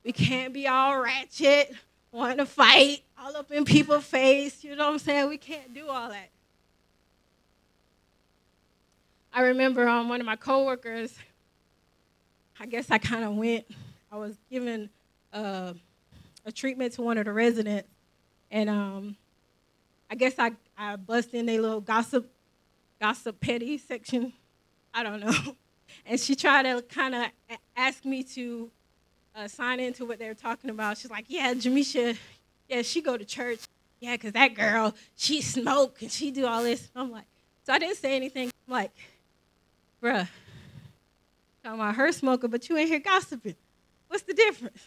We 0.04 0.12
can't 0.12 0.54
be 0.54 0.68
all 0.68 1.00
ratchet 1.00 1.76
want 2.12 2.40
to 2.40 2.46
fight 2.46 3.04
all 3.18 3.36
up 3.36 3.52
in 3.52 3.66
people's 3.66 4.06
face. 4.06 4.64
You 4.64 4.76
know 4.76 4.88
what 4.88 4.94
I'm 4.94 5.00
saying? 5.00 5.30
We 5.30 5.38
can't 5.38 5.74
do 5.74 5.88
all 5.88 6.10
that. 6.10 6.30
I 9.32 9.42
remember 9.42 9.88
um, 9.88 10.10
one 10.10 10.20
of 10.20 10.26
my 10.26 10.36
coworkers, 10.36 11.14
I 12.60 12.66
guess 12.66 12.90
I 12.90 12.98
kind 12.98 13.24
of 13.24 13.36
went, 13.36 13.66
I 14.12 14.18
was 14.18 14.36
given 14.50 14.90
uh, 15.32 15.74
a 16.46 16.52
treatment 16.52 16.94
to 16.94 17.04
one 17.04 17.20
of 17.20 17.26
the 17.26 17.34
residents, 17.34 17.88
and 18.50 18.70
um, 18.70 19.16
I 20.10 20.16
guess 20.16 20.34
I, 20.40 20.54
I 20.76 20.96
bust 20.96 21.36
in 21.36 21.48
a 21.48 21.60
little 21.60 21.80
gossip, 21.80 22.28
gossip 23.00 23.40
petty 23.40 23.78
section. 23.78 24.34
I 24.94 25.04
don't 25.04 25.20
know. 25.20 25.34
And 26.10 26.20
she 26.20 26.36
tried 26.36 26.64
to 26.64 26.82
kind 26.82 27.14
of 27.14 27.28
ask 27.78 28.04
me 28.04 28.24
to 28.24 28.72
uh, 29.36 29.48
sign 29.48 29.80
into 29.80 30.06
what 30.06 30.18
they 30.18 30.28
were 30.28 30.34
talking 30.34 30.72
about. 30.72 30.98
She's 30.98 31.12
like, 31.12 31.26
yeah, 31.28 31.54
Jameisha, 31.54 32.18
yeah, 32.68 32.82
she 32.82 33.00
go 33.00 33.16
to 33.16 33.24
church. 33.24 33.60
Yeah, 34.00 34.16
because 34.16 34.34
that 34.34 34.56
girl, 34.56 34.96
she 35.16 35.42
smoke 35.42 36.02
and 36.02 36.12
she 36.12 36.32
do 36.32 36.48
all 36.48 36.64
this. 36.64 36.90
I'm 36.96 37.12
like, 37.12 37.26
so 37.64 37.74
I 37.74 37.78
didn't 37.78 37.98
say 37.98 38.16
anything. 38.16 38.50
I'm 38.68 38.74
like, 38.74 38.92
bruh, 40.02 40.28
talking 41.64 41.80
about 41.80 41.94
her 41.94 42.12
smoking, 42.12 42.50
but 42.50 42.68
you 42.68 42.78
ain't 42.78 42.90
here 42.90 43.00
gossiping. 43.00 43.56
What's 44.08 44.24
the 44.24 44.34
difference? 44.34 44.84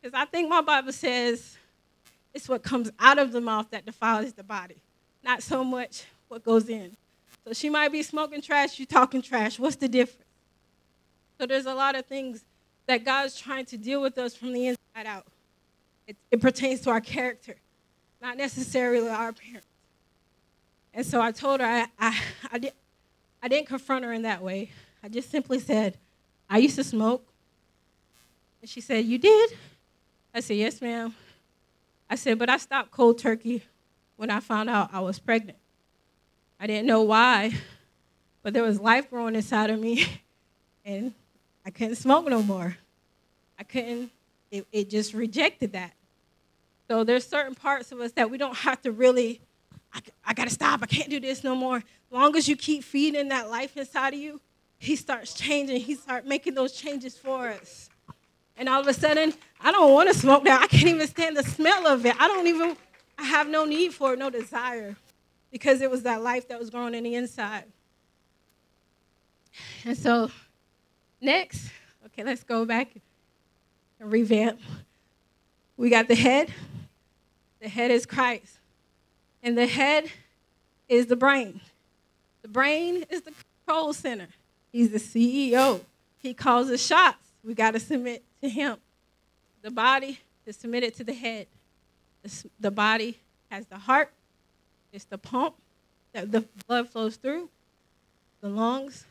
Because 0.00 0.18
I 0.18 0.24
think 0.24 0.48
my 0.48 0.62
Bible 0.62 0.92
says 0.92 1.58
it's 2.32 2.48
what 2.48 2.62
comes 2.62 2.90
out 2.98 3.18
of 3.18 3.32
the 3.32 3.42
mouth 3.42 3.68
that 3.70 3.84
defiles 3.84 4.32
the 4.32 4.44
body, 4.44 4.76
not 5.22 5.42
so 5.42 5.62
much 5.62 6.04
what 6.28 6.42
goes 6.42 6.70
in. 6.70 6.96
So 7.46 7.52
she 7.52 7.70
might 7.70 7.92
be 7.92 8.02
smoking 8.02 8.42
trash, 8.42 8.78
you 8.80 8.86
talking 8.86 9.22
trash. 9.22 9.56
What's 9.58 9.76
the 9.76 9.88
difference? 9.88 10.24
So 11.38 11.46
there's 11.46 11.66
a 11.66 11.74
lot 11.74 11.94
of 11.94 12.04
things 12.06 12.44
that 12.86 13.04
God's 13.04 13.38
trying 13.38 13.66
to 13.66 13.76
deal 13.76 14.02
with 14.02 14.18
us 14.18 14.34
from 14.34 14.52
the 14.52 14.68
inside 14.68 15.06
out. 15.06 15.26
It, 16.08 16.16
it 16.32 16.40
pertains 16.40 16.80
to 16.82 16.90
our 16.90 17.00
character, 17.00 17.54
not 18.20 18.36
necessarily 18.36 19.08
our 19.08 19.28
appearance. 19.28 19.66
And 20.92 21.06
so 21.06 21.20
I 21.20 21.30
told 21.30 21.60
her 21.60 21.66
I, 21.66 21.86
I, 22.00 22.18
I, 22.52 22.58
did, 22.58 22.72
I 23.40 23.48
didn't 23.48 23.68
confront 23.68 24.04
her 24.04 24.12
in 24.12 24.22
that 24.22 24.42
way. 24.42 24.70
I 25.02 25.08
just 25.08 25.30
simply 25.30 25.60
said, 25.60 25.98
I 26.50 26.58
used 26.58 26.76
to 26.76 26.84
smoke. 26.84 27.28
And 28.60 28.68
she 28.68 28.80
said, 28.80 29.04
You 29.04 29.18
did? 29.18 29.52
I 30.34 30.40
said, 30.40 30.56
Yes, 30.56 30.80
ma'am. 30.80 31.14
I 32.10 32.16
said, 32.16 32.40
But 32.40 32.50
I 32.50 32.56
stopped 32.56 32.90
cold 32.90 33.18
turkey 33.18 33.62
when 34.16 34.30
I 34.30 34.40
found 34.40 34.68
out 34.68 34.90
I 34.92 34.98
was 35.00 35.20
pregnant. 35.20 35.58
I 36.58 36.66
didn't 36.66 36.86
know 36.86 37.02
why, 37.02 37.52
but 38.42 38.52
there 38.52 38.62
was 38.62 38.80
life 38.80 39.10
growing 39.10 39.34
inside 39.34 39.70
of 39.70 39.80
me. 39.80 40.06
And 40.88 41.14
I 41.64 41.70
couldn't 41.70 41.96
smoke 41.96 42.28
no 42.28 42.44
more. 42.44 42.76
I 43.58 43.64
couldn't, 43.64 44.12
it, 44.52 44.68
it 44.70 44.88
just 44.88 45.14
rejected 45.14 45.72
that. 45.72 45.92
So 46.88 47.02
there's 47.02 47.26
certain 47.26 47.56
parts 47.56 47.90
of 47.90 48.00
us 48.00 48.12
that 48.12 48.30
we 48.30 48.38
don't 48.38 48.56
have 48.56 48.80
to 48.82 48.92
really, 48.92 49.40
I, 49.92 50.00
I 50.24 50.32
gotta 50.32 50.50
stop, 50.50 50.84
I 50.84 50.86
can't 50.86 51.10
do 51.10 51.18
this 51.18 51.42
no 51.42 51.56
more. 51.56 51.78
As 51.78 51.82
long 52.12 52.36
as 52.36 52.48
you 52.48 52.54
keep 52.54 52.84
feeding 52.84 53.30
that 53.30 53.50
life 53.50 53.76
inside 53.76 54.14
of 54.14 54.20
you, 54.20 54.40
he 54.78 54.94
starts 54.94 55.34
changing, 55.34 55.80
he 55.80 55.96
starts 55.96 56.24
making 56.28 56.54
those 56.54 56.72
changes 56.72 57.16
for 57.16 57.48
us. 57.48 57.88
And 58.56 58.68
all 58.68 58.80
of 58.80 58.86
a 58.86 58.94
sudden, 58.94 59.34
I 59.60 59.72
don't 59.72 59.92
want 59.92 60.08
to 60.08 60.14
smoke 60.14 60.44
now. 60.44 60.60
I 60.60 60.68
can't 60.68 60.86
even 60.86 61.08
stand 61.08 61.36
the 61.36 61.42
smell 61.42 61.86
of 61.86 62.06
it. 62.06 62.14
I 62.20 62.28
don't 62.28 62.46
even, 62.46 62.76
I 63.18 63.24
have 63.24 63.48
no 63.48 63.64
need 63.64 63.92
for 63.92 64.12
it, 64.12 64.18
no 64.18 64.30
desire, 64.30 64.94
because 65.50 65.80
it 65.80 65.90
was 65.90 66.02
that 66.02 66.22
life 66.22 66.48
that 66.48 66.58
was 66.58 66.70
growing 66.70 66.94
in 66.94 67.04
the 67.04 67.14
inside. 67.14 67.64
And 69.84 69.96
so 69.96 70.30
Next, 71.20 71.70
okay, 72.06 72.22
let's 72.24 72.44
go 72.44 72.64
back 72.64 72.88
and 73.98 74.12
revamp. 74.12 74.60
We 75.76 75.90
got 75.90 76.08
the 76.08 76.14
head. 76.14 76.52
The 77.60 77.68
head 77.68 77.90
is 77.90 78.04
Christ. 78.04 78.58
And 79.42 79.56
the 79.56 79.66
head 79.66 80.10
is 80.88 81.06
the 81.06 81.16
brain. 81.16 81.60
The 82.42 82.48
brain 82.48 83.04
is 83.08 83.22
the 83.22 83.32
control 83.64 83.92
center. 83.92 84.28
He's 84.72 84.90
the 84.90 84.98
CEO. 84.98 85.80
He 86.18 86.34
calls 86.34 86.68
the 86.68 86.78
shots. 86.78 87.18
We 87.42 87.54
got 87.54 87.72
to 87.72 87.80
submit 87.80 88.22
to 88.42 88.48
him. 88.48 88.76
The 89.62 89.70
body 89.70 90.20
is 90.44 90.56
submitted 90.56 90.94
to 90.96 91.04
the 91.04 91.14
head. 91.14 91.46
The, 92.22 92.44
the 92.60 92.70
body 92.70 93.18
has 93.50 93.66
the 93.66 93.78
heart. 93.78 94.12
It's 94.96 95.04
the 95.04 95.18
pump 95.18 95.56
that 96.14 96.32
the 96.32 96.46
blood 96.66 96.88
flows 96.88 97.16
through. 97.16 97.50
The 98.40 98.48
lungs 98.48 99.04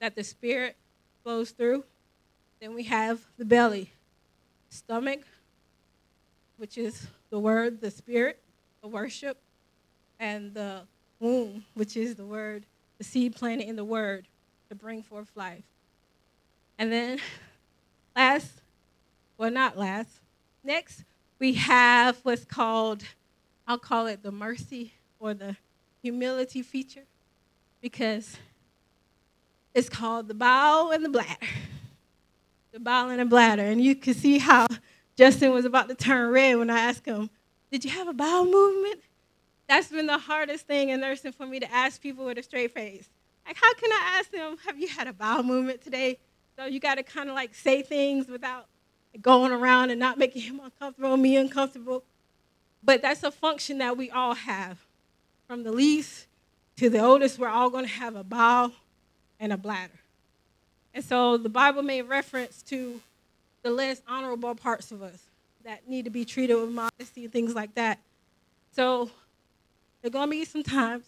that 0.00 0.16
the 0.16 0.24
spirit 0.24 0.76
flows 1.22 1.52
through. 1.52 1.84
Then 2.60 2.74
we 2.74 2.82
have 2.82 3.24
the 3.38 3.44
belly, 3.44 3.92
stomach, 4.70 5.20
which 6.56 6.76
is 6.76 7.06
the 7.30 7.38
word, 7.38 7.80
the 7.80 7.92
spirit, 7.92 8.42
the 8.82 8.88
worship, 8.88 9.38
and 10.18 10.52
the 10.52 10.80
womb, 11.20 11.64
which 11.74 11.96
is 11.96 12.16
the 12.16 12.26
word, 12.26 12.66
the 12.98 13.04
seed 13.04 13.36
planted 13.36 13.68
in 13.68 13.76
the 13.76 13.84
word 13.84 14.26
to 14.68 14.74
bring 14.74 15.00
forth 15.00 15.30
life. 15.36 15.62
And 16.76 16.90
then 16.90 17.20
last, 18.16 18.50
well, 19.38 19.52
not 19.52 19.78
last, 19.78 20.10
next 20.64 21.04
we 21.38 21.52
have 21.52 22.18
what's 22.24 22.44
called, 22.44 23.04
I'll 23.68 23.78
call 23.78 24.08
it 24.08 24.24
the 24.24 24.32
mercy 24.32 24.94
or 25.24 25.32
the 25.32 25.56
humility 26.02 26.60
feature 26.60 27.04
because 27.80 28.36
it's 29.72 29.88
called 29.88 30.28
The 30.28 30.34
Bowel 30.34 30.90
and 30.90 31.02
the 31.02 31.08
Bladder. 31.08 31.46
The 32.72 32.80
Bowel 32.80 33.08
and 33.08 33.20
the 33.20 33.24
Bladder. 33.24 33.62
And 33.62 33.82
you 33.82 33.94
can 33.96 34.12
see 34.12 34.36
how 34.36 34.66
Justin 35.16 35.52
was 35.52 35.64
about 35.64 35.88
to 35.88 35.94
turn 35.94 36.30
red 36.30 36.58
when 36.58 36.68
I 36.68 36.78
asked 36.78 37.06
him, 37.06 37.30
Did 37.72 37.86
you 37.86 37.90
have 37.92 38.06
a 38.06 38.12
bowel 38.12 38.44
movement? 38.44 39.00
That's 39.66 39.88
been 39.88 40.06
the 40.06 40.18
hardest 40.18 40.66
thing 40.66 40.90
in 40.90 41.00
nursing 41.00 41.32
for 41.32 41.46
me 41.46 41.58
to 41.58 41.72
ask 41.72 42.02
people 42.02 42.26
with 42.26 42.36
a 42.36 42.42
straight 42.42 42.74
face. 42.74 43.08
Like, 43.46 43.56
how 43.56 43.72
can 43.74 43.90
I 43.92 44.18
ask 44.18 44.30
them, 44.30 44.58
have 44.66 44.78
you 44.78 44.88
had 44.88 45.06
a 45.06 45.14
bowel 45.14 45.42
movement 45.42 45.80
today? 45.80 46.18
So 46.58 46.66
you 46.66 46.80
got 46.80 46.96
to 46.96 47.02
kind 47.02 47.30
of 47.30 47.34
like 47.34 47.54
say 47.54 47.80
things 47.80 48.28
without 48.28 48.66
going 49.22 49.52
around 49.52 49.88
and 49.90 49.98
not 49.98 50.18
making 50.18 50.42
him 50.42 50.60
uncomfortable, 50.62 51.16
me 51.16 51.36
uncomfortable. 51.36 52.04
But 52.82 53.00
that's 53.00 53.22
a 53.22 53.30
function 53.30 53.78
that 53.78 53.96
we 53.96 54.10
all 54.10 54.34
have. 54.34 54.84
From 55.46 55.62
the 55.62 55.72
least 55.72 56.26
to 56.76 56.88
the 56.88 57.00
oldest, 57.00 57.38
we're 57.38 57.48
all 57.48 57.70
going 57.70 57.84
to 57.84 57.90
have 57.90 58.16
a 58.16 58.24
bowel 58.24 58.72
and 59.38 59.52
a 59.52 59.56
bladder. 59.56 60.00
And 60.94 61.04
so 61.04 61.36
the 61.36 61.48
Bible 61.48 61.82
made 61.82 62.02
reference 62.02 62.62
to 62.62 63.00
the 63.62 63.70
less 63.70 64.00
honorable 64.06 64.54
parts 64.54 64.92
of 64.92 65.02
us 65.02 65.24
that 65.64 65.88
need 65.88 66.04
to 66.04 66.10
be 66.10 66.24
treated 66.24 66.54
with 66.54 66.70
modesty 66.70 67.24
and 67.24 67.32
things 67.32 67.54
like 67.54 67.74
that. 67.74 67.98
So 68.72 69.10
there 70.00 70.08
are 70.08 70.12
going 70.12 70.28
to 70.28 70.30
be 70.30 70.44
some 70.44 70.62
times 70.62 71.04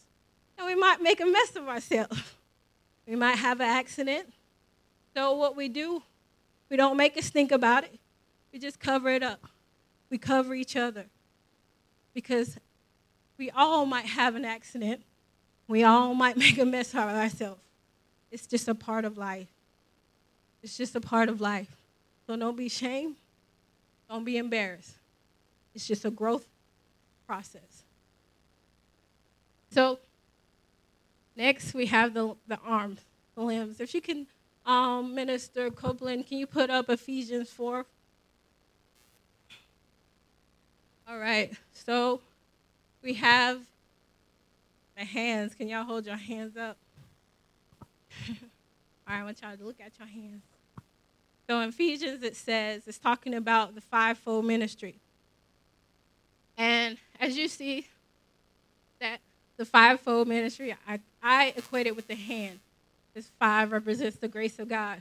that 0.56 0.66
we 0.66 0.74
might 0.74 1.00
make 1.02 1.20
a 1.20 1.26
mess 1.26 1.54
of 1.56 1.68
ourselves. 1.68 2.20
We 3.06 3.14
might 3.14 3.36
have 3.36 3.60
an 3.60 3.68
accident. 3.68 4.32
So 5.14 5.32
what 5.34 5.56
we 5.56 5.68
do, 5.68 6.02
we 6.68 6.76
don't 6.76 6.96
make 6.96 7.16
us 7.16 7.30
think 7.30 7.52
about 7.52 7.84
it. 7.84 7.98
We 8.52 8.58
just 8.58 8.80
cover 8.80 9.10
it 9.10 9.22
up. 9.22 9.46
We 10.10 10.18
cover 10.18 10.54
each 10.54 10.76
other. 10.76 11.06
Because 12.14 12.58
we 13.38 13.50
all 13.50 13.86
might 13.86 14.06
have 14.06 14.34
an 14.34 14.44
accident. 14.44 15.02
We 15.68 15.84
all 15.84 16.14
might 16.14 16.36
make 16.44 16.58
a 16.58 16.64
mess 16.64 16.90
of 16.90 17.00
ourselves. 17.00 17.60
It's 18.30 18.46
just 18.46 18.68
a 18.68 18.74
part 18.74 19.04
of 19.04 19.16
life. 19.16 19.48
It's 20.62 20.76
just 20.76 20.96
a 20.96 21.00
part 21.00 21.28
of 21.28 21.40
life. 21.40 21.76
So 22.26 22.36
don't 22.36 22.56
be 22.56 22.66
ashamed. 22.66 23.16
Don't 24.08 24.24
be 24.24 24.36
embarrassed. 24.36 24.94
It's 25.74 25.86
just 25.86 26.04
a 26.04 26.10
growth 26.10 26.46
process. 27.26 27.84
So 29.70 29.98
next 31.36 31.74
we 31.74 31.86
have 31.86 32.14
the, 32.14 32.34
the 32.48 32.58
arms, 32.64 33.00
the 33.34 33.42
limbs. 33.42 33.80
If 33.80 33.94
you 33.94 34.00
can, 34.00 34.26
um, 34.64 35.14
Minister 35.14 35.70
Copeland, 35.70 36.26
can 36.26 36.38
you 36.38 36.46
put 36.46 36.70
up 36.70 36.88
Ephesians 36.88 37.50
4? 37.50 37.84
All 41.08 41.18
right, 41.18 41.52
so 41.72 42.20
we 43.06 43.14
have 43.14 43.60
the 44.98 45.04
hands. 45.04 45.54
Can 45.54 45.68
y'all 45.68 45.84
hold 45.84 46.06
your 46.06 46.16
hands 46.16 46.56
up? 46.56 46.76
All 48.28 48.34
right, 49.06 49.20
I 49.20 49.22
want 49.22 49.40
y'all 49.40 49.56
to 49.56 49.64
look 49.64 49.80
at 49.80 49.92
your 49.96 50.08
hands. 50.08 50.42
So 51.48 51.60
in 51.60 51.68
Ephesians, 51.68 52.24
it 52.24 52.34
says, 52.34 52.82
it's 52.88 52.98
talking 52.98 53.32
about 53.32 53.76
the 53.76 53.80
fivefold 53.80 54.44
ministry. 54.44 54.96
And 56.58 56.98
as 57.20 57.38
you 57.38 57.46
see, 57.46 57.86
that 59.00 59.20
the 59.56 59.64
fivefold 59.64 60.26
ministry, 60.26 60.74
I, 60.88 60.98
I 61.22 61.54
equate 61.56 61.86
it 61.86 61.94
with 61.94 62.08
the 62.08 62.16
hand. 62.16 62.58
This 63.14 63.30
five 63.38 63.70
represents 63.70 64.16
the 64.16 64.26
grace 64.26 64.58
of 64.58 64.68
God. 64.68 65.00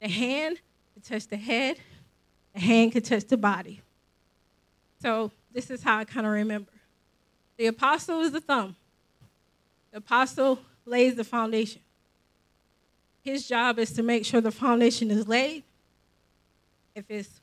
The 0.00 0.08
hand 0.08 0.60
can 0.94 1.02
touch 1.02 1.26
the 1.26 1.36
head, 1.36 1.76
the 2.54 2.60
hand 2.60 2.92
can 2.92 3.02
touch 3.02 3.24
the 3.24 3.36
body. 3.36 3.82
So 5.02 5.30
this 5.52 5.70
is 5.70 5.82
how 5.82 5.98
I 5.98 6.04
kind 6.04 6.26
of 6.26 6.32
remember. 6.32 6.70
The 7.58 7.66
apostle 7.66 8.20
is 8.20 8.32
the 8.32 8.40
thumb. 8.40 8.76
The 9.90 9.98
apostle 9.98 10.60
lays 10.86 11.16
the 11.16 11.24
foundation. 11.24 11.82
His 13.22 13.46
job 13.46 13.78
is 13.78 13.92
to 13.94 14.02
make 14.02 14.24
sure 14.24 14.40
the 14.40 14.52
foundation 14.52 15.10
is 15.10 15.26
laid. 15.26 15.64
If 16.94 17.04
it's 17.10 17.40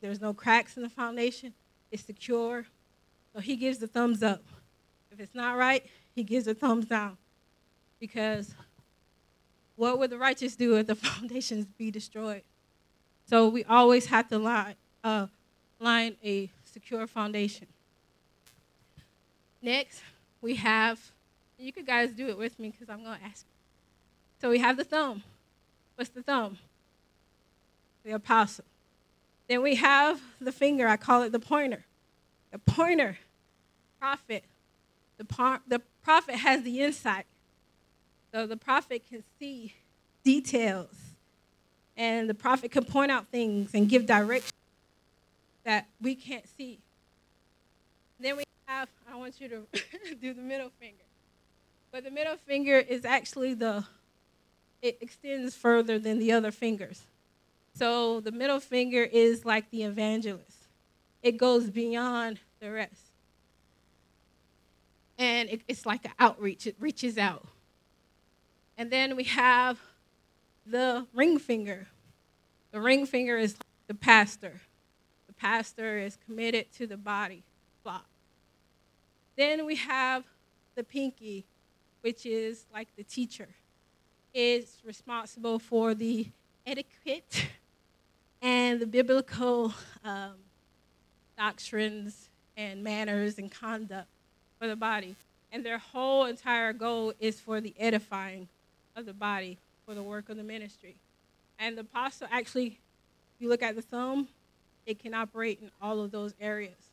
there's 0.00 0.20
no 0.20 0.32
cracks 0.32 0.76
in 0.76 0.82
the 0.82 0.88
foundation, 0.88 1.52
it's 1.90 2.04
secure. 2.04 2.66
So 3.34 3.40
he 3.40 3.56
gives 3.56 3.78
the 3.78 3.86
thumbs 3.86 4.22
up. 4.22 4.42
If 5.12 5.20
it's 5.20 5.34
not 5.34 5.58
right, 5.58 5.84
he 6.14 6.22
gives 6.22 6.46
a 6.46 6.54
thumbs 6.54 6.86
down. 6.86 7.16
Because 8.00 8.54
what 9.76 9.98
would 9.98 10.10
the 10.10 10.18
righteous 10.18 10.56
do 10.56 10.76
if 10.76 10.86
the 10.86 10.94
foundations 10.94 11.66
be 11.66 11.90
destroyed? 11.90 12.42
So 13.26 13.48
we 13.48 13.64
always 13.64 14.06
have 14.06 14.28
to 14.28 14.38
line, 14.38 14.76
uh, 15.04 15.26
line 15.78 16.16
a 16.24 16.50
secure 16.64 17.06
foundation. 17.06 17.66
Next, 19.60 20.02
we 20.40 20.56
have, 20.56 21.00
you 21.58 21.72
could 21.72 21.86
guys 21.86 22.12
do 22.12 22.28
it 22.28 22.38
with 22.38 22.58
me 22.58 22.70
because 22.70 22.88
I'm 22.88 23.02
going 23.02 23.18
to 23.18 23.24
ask 23.24 23.44
so 24.40 24.50
we 24.50 24.58
have 24.58 24.76
the 24.76 24.84
thumb. 24.84 25.22
What's 25.96 26.10
the 26.10 26.22
thumb? 26.22 26.58
The 28.04 28.12
apostle. 28.12 28.64
Then 29.48 29.62
we 29.62 29.74
have 29.76 30.20
the 30.40 30.52
finger. 30.52 30.86
I 30.86 30.96
call 30.96 31.22
it 31.22 31.32
the 31.32 31.40
pointer. 31.40 31.84
The 32.52 32.58
pointer, 32.58 33.18
prophet. 34.00 34.44
The, 35.16 35.24
par- 35.24 35.62
the 35.66 35.80
prophet 36.02 36.36
has 36.36 36.62
the 36.62 36.80
insight. 36.80 37.26
So 38.32 38.46
the 38.46 38.56
prophet 38.56 39.02
can 39.08 39.24
see 39.38 39.74
details. 40.22 40.94
And 41.96 42.30
the 42.30 42.34
prophet 42.34 42.70
can 42.70 42.84
point 42.84 43.10
out 43.10 43.26
things 43.28 43.70
and 43.74 43.88
give 43.88 44.06
direction 44.06 44.52
that 45.64 45.88
we 46.00 46.14
can't 46.14 46.46
see. 46.56 46.78
Then 48.20 48.36
we 48.36 48.44
have, 48.68 48.88
I 49.10 49.16
want 49.16 49.40
you 49.40 49.48
to 49.48 50.14
do 50.20 50.34
the 50.34 50.42
middle 50.42 50.70
finger. 50.78 51.02
But 51.90 52.04
the 52.04 52.10
middle 52.10 52.36
finger 52.36 52.76
is 52.76 53.04
actually 53.04 53.54
the 53.54 53.84
it 54.80 54.98
extends 55.00 55.56
further 55.56 55.98
than 55.98 56.20
the 56.20 56.30
other 56.30 56.52
fingers. 56.52 57.02
So 57.74 58.20
the 58.20 58.30
middle 58.30 58.60
finger 58.60 59.02
is 59.02 59.44
like 59.44 59.70
the 59.70 59.82
evangelist, 59.82 60.68
it 61.22 61.36
goes 61.36 61.70
beyond 61.70 62.38
the 62.60 62.70
rest. 62.70 63.02
And 65.18 65.48
it, 65.48 65.62
it's 65.66 65.84
like 65.84 66.04
an 66.04 66.12
outreach, 66.20 66.66
it 66.66 66.76
reaches 66.78 67.18
out. 67.18 67.46
And 68.76 68.90
then 68.92 69.16
we 69.16 69.24
have 69.24 69.80
the 70.64 71.06
ring 71.12 71.38
finger. 71.38 71.88
The 72.70 72.80
ring 72.80 73.06
finger 73.06 73.36
is 73.36 73.56
the 73.88 73.94
pastor. 73.94 74.60
The 75.26 75.32
pastor 75.32 75.98
is 75.98 76.18
committed 76.24 76.70
to 76.74 76.86
the 76.86 76.96
body 76.96 77.42
flock. 77.82 78.06
Then 79.38 79.66
we 79.66 79.76
have 79.76 80.24
the 80.74 80.82
pinky, 80.82 81.46
which 82.00 82.26
is 82.26 82.66
like 82.74 82.88
the 82.96 83.04
teacher 83.04 83.46
is 84.34 84.82
responsible 84.84 85.60
for 85.60 85.94
the 85.94 86.26
etiquette 86.66 87.46
and 88.42 88.80
the 88.80 88.86
biblical 88.86 89.72
um, 90.04 90.34
doctrines 91.38 92.30
and 92.56 92.82
manners 92.82 93.38
and 93.38 93.48
conduct 93.48 94.08
for 94.58 94.66
the 94.66 94.74
body. 94.74 95.14
And 95.52 95.64
their 95.64 95.78
whole 95.78 96.24
entire 96.24 96.72
goal 96.72 97.12
is 97.20 97.38
for 97.38 97.60
the 97.60 97.74
edifying 97.78 98.48
of 98.96 99.06
the 99.06 99.14
body 99.14 99.58
for 99.86 99.94
the 99.94 100.02
work 100.02 100.28
of 100.30 100.36
the 100.36 100.42
ministry. 100.42 100.96
And 101.60 101.76
the 101.76 101.82
apostle 101.82 102.26
actually, 102.32 102.80
if 103.36 103.40
you 103.40 103.48
look 103.48 103.62
at 103.62 103.76
the 103.76 103.82
thumb, 103.82 104.26
it 104.84 104.98
can 104.98 105.14
operate 105.14 105.60
in 105.62 105.70
all 105.80 106.00
of 106.00 106.10
those 106.10 106.34
areas. 106.40 106.90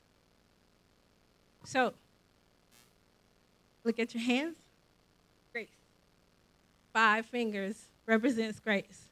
So, 1.64 1.96
look 3.86 4.00
at 4.00 4.14
your 4.14 4.24
hands 4.24 4.58
Grace. 5.54 5.70
five 6.92 7.26
fingers 7.26 7.86
represents 8.06 8.60
grace. 8.60 9.10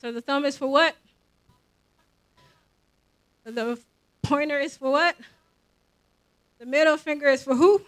So 0.00 0.12
the 0.12 0.20
thumb 0.20 0.44
is 0.44 0.58
for 0.58 0.66
what? 0.66 0.96
The 3.44 3.78
pointer 4.22 4.58
is 4.58 4.76
for 4.76 4.90
what? 4.90 5.16
The 6.58 6.66
middle 6.66 6.96
finger 6.96 7.28
is 7.28 7.42
for 7.42 7.54
who? 7.54 7.82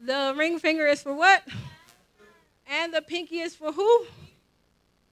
The 0.00 0.34
ring 0.36 0.58
finger 0.58 0.86
is 0.86 1.02
for 1.02 1.14
what? 1.14 1.42
And 2.66 2.94
the 2.94 3.02
pinky 3.02 3.40
is 3.40 3.54
for 3.54 3.72
who? 3.72 4.06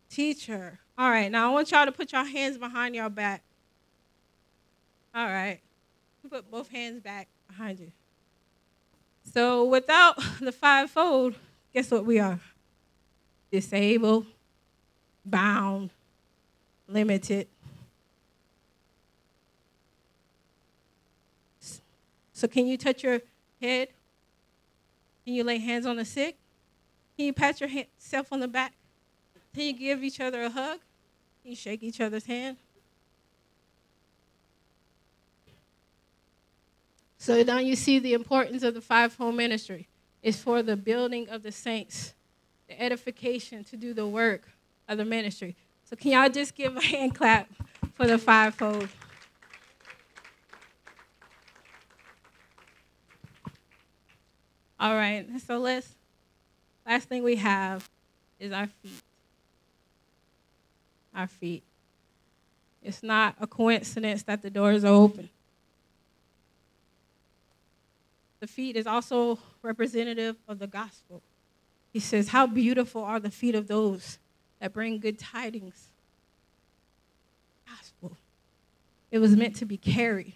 Teacher. 0.08 0.78
All 0.96 1.10
right, 1.10 1.30
now 1.30 1.50
I 1.50 1.52
want 1.52 1.70
y'all 1.70 1.84
to 1.84 1.92
put 1.92 2.12
your 2.12 2.24
hands 2.24 2.56
behind 2.56 2.94
your 2.94 3.10
back. 3.10 3.42
All 5.14 5.26
right. 5.26 5.60
Put 6.28 6.50
both 6.50 6.68
hands 6.70 7.00
back 7.00 7.28
behind 7.48 7.80
you. 7.80 7.90
So 9.32 9.64
without 9.64 10.16
the 10.40 10.52
fivefold, 10.52 11.34
guess 11.72 11.90
what 11.90 12.04
we 12.04 12.18
are? 12.18 12.40
Disabled, 13.50 14.26
bound, 15.24 15.90
limited. 16.86 17.48
So, 22.32 22.46
can 22.46 22.66
you 22.68 22.78
touch 22.78 23.02
your 23.02 23.20
head? 23.60 23.88
Can 25.24 25.34
you 25.34 25.42
lay 25.42 25.58
hands 25.58 25.86
on 25.86 25.96
the 25.96 26.04
sick? 26.04 26.36
Can 27.16 27.26
you 27.26 27.32
pat 27.32 27.60
yourself 27.60 28.32
on 28.32 28.38
the 28.38 28.46
back? 28.46 28.74
Can 29.54 29.64
you 29.64 29.72
give 29.72 30.04
each 30.04 30.20
other 30.20 30.44
a 30.44 30.50
hug? 30.50 30.78
Can 31.42 31.50
you 31.50 31.56
shake 31.56 31.82
each 31.82 32.00
other's 32.00 32.26
hand? 32.26 32.56
So 37.18 37.42
now 37.42 37.58
you 37.58 37.74
see 37.74 37.98
the 37.98 38.14
importance 38.14 38.62
of 38.62 38.74
the 38.74 38.80
fivefold 38.80 39.34
ministry. 39.34 39.88
It's 40.22 40.38
for 40.38 40.62
the 40.62 40.76
building 40.76 41.28
of 41.28 41.42
the 41.42 41.50
saints, 41.50 42.14
the 42.68 42.80
edification 42.80 43.64
to 43.64 43.76
do 43.76 43.92
the 43.92 44.06
work 44.06 44.48
of 44.88 44.98
the 44.98 45.04
ministry. 45.04 45.56
So 45.84 45.96
can 45.96 46.12
y'all 46.12 46.28
just 46.28 46.54
give 46.54 46.76
a 46.76 46.80
hand 46.84 47.16
clap 47.16 47.48
for 47.94 48.06
the 48.06 48.18
fivefold? 48.18 48.88
All 54.80 54.94
right, 54.94 55.26
so 55.44 55.58
let's, 55.58 55.88
last 56.86 57.08
thing 57.08 57.24
we 57.24 57.34
have 57.34 57.90
is 58.38 58.52
our 58.52 58.68
feet. 58.68 59.02
Our 61.12 61.26
feet. 61.26 61.64
It's 62.80 63.02
not 63.02 63.34
a 63.40 63.48
coincidence 63.48 64.22
that 64.22 64.40
the 64.40 64.50
doors 64.50 64.84
are 64.84 64.94
open. 64.94 65.30
The 68.40 68.46
feet 68.46 68.76
is 68.76 68.86
also 68.86 69.38
representative 69.62 70.36
of 70.46 70.58
the 70.58 70.66
gospel. 70.66 71.22
He 71.92 72.00
says, 72.00 72.28
How 72.28 72.46
beautiful 72.46 73.02
are 73.02 73.18
the 73.18 73.30
feet 73.30 73.54
of 73.54 73.66
those 73.66 74.18
that 74.60 74.72
bring 74.72 74.98
good 74.98 75.18
tidings. 75.18 75.88
Gospel. 77.68 78.16
It 79.10 79.18
was 79.18 79.36
meant 79.36 79.56
to 79.56 79.64
be 79.64 79.76
carried 79.76 80.34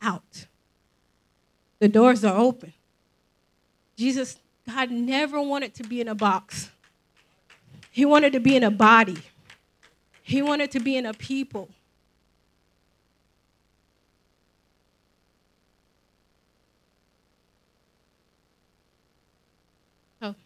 out. 0.00 0.46
The 1.78 1.88
doors 1.88 2.24
are 2.24 2.36
open. 2.36 2.72
Jesus, 3.96 4.38
God 4.68 4.90
never 4.90 5.40
wanted 5.40 5.74
to 5.74 5.82
be 5.82 6.00
in 6.00 6.08
a 6.08 6.14
box. 6.14 6.70
He 7.90 8.04
wanted 8.04 8.32
to 8.32 8.40
be 8.40 8.56
in 8.56 8.62
a 8.62 8.70
body. 8.70 9.18
He 10.22 10.40
wanted 10.40 10.70
to 10.72 10.80
be 10.80 10.96
in 10.96 11.04
a 11.04 11.12
people. 11.12 11.68
Oh. 20.22 20.36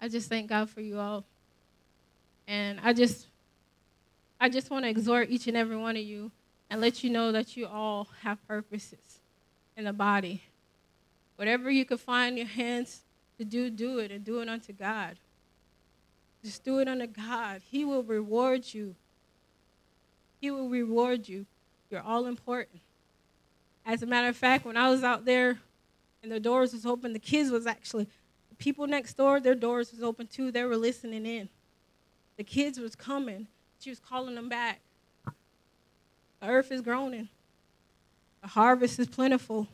I 0.00 0.08
just 0.08 0.28
thank 0.28 0.48
God 0.48 0.68
for 0.68 0.80
you 0.80 0.98
all. 0.98 1.24
And 2.48 2.80
I 2.82 2.92
just 2.92 3.28
I 4.40 4.48
just 4.48 4.70
want 4.70 4.84
to 4.84 4.88
exhort 4.88 5.30
each 5.30 5.46
and 5.46 5.56
every 5.56 5.76
one 5.76 5.96
of 5.96 6.02
you 6.02 6.32
and 6.68 6.80
let 6.80 7.04
you 7.04 7.10
know 7.10 7.30
that 7.30 7.56
you 7.56 7.66
all 7.66 8.08
have 8.22 8.44
purposes 8.48 9.20
in 9.76 9.84
the 9.84 9.92
body. 9.92 10.42
Whatever 11.36 11.70
you 11.70 11.84
can 11.84 11.98
find 11.98 12.36
your 12.36 12.48
hands 12.48 13.02
to 13.38 13.44
do, 13.44 13.70
do 13.70 14.00
it 14.00 14.10
and 14.10 14.24
do 14.24 14.40
it 14.40 14.48
unto 14.48 14.72
God. 14.72 15.16
Just 16.44 16.64
do 16.64 16.80
it 16.80 16.88
unto 16.88 17.06
God. 17.06 17.62
He 17.70 17.84
will 17.84 18.02
reward 18.02 18.74
you. 18.74 18.96
He 20.40 20.50
will 20.50 20.68
reward 20.68 21.28
you. 21.28 21.46
You're 21.88 22.02
all 22.02 22.26
important. 22.26 22.80
As 23.86 24.02
a 24.02 24.06
matter 24.06 24.28
of 24.28 24.36
fact, 24.36 24.64
when 24.64 24.76
I 24.76 24.90
was 24.90 25.04
out 25.04 25.24
there 25.24 25.58
and 26.22 26.30
the 26.30 26.40
doors 26.40 26.72
was 26.72 26.86
open, 26.86 27.12
the 27.12 27.18
kids 27.18 27.50
was 27.50 27.66
actually 27.66 28.06
people 28.62 28.86
next 28.86 29.16
door, 29.16 29.40
their 29.40 29.56
doors 29.56 29.90
was 29.90 30.02
open 30.02 30.28
too. 30.28 30.52
They 30.52 30.62
were 30.62 30.76
listening 30.76 31.26
in. 31.26 31.48
The 32.36 32.44
kids 32.44 32.78
was 32.78 32.94
coming. 32.94 33.48
She 33.80 33.90
was 33.90 33.98
calling 33.98 34.36
them 34.36 34.48
back. 34.48 34.80
The 36.40 36.48
earth 36.48 36.70
is 36.70 36.80
groaning. 36.80 37.28
The 38.40 38.48
harvest 38.48 38.98
is 39.00 39.08
plentiful. 39.08 39.66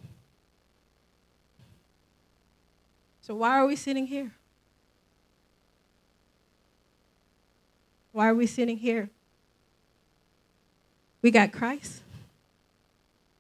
So 3.21 3.35
why 3.35 3.59
are 3.59 3.67
we 3.67 3.77
sitting 3.77 4.07
here? 4.07 4.33
Why 8.13 8.29
are 8.29 8.35
we 8.35 8.47
sitting 8.47 8.79
here? 8.79 9.11
We 11.21 11.31
got 11.31 11.53
Christ. 11.53 12.01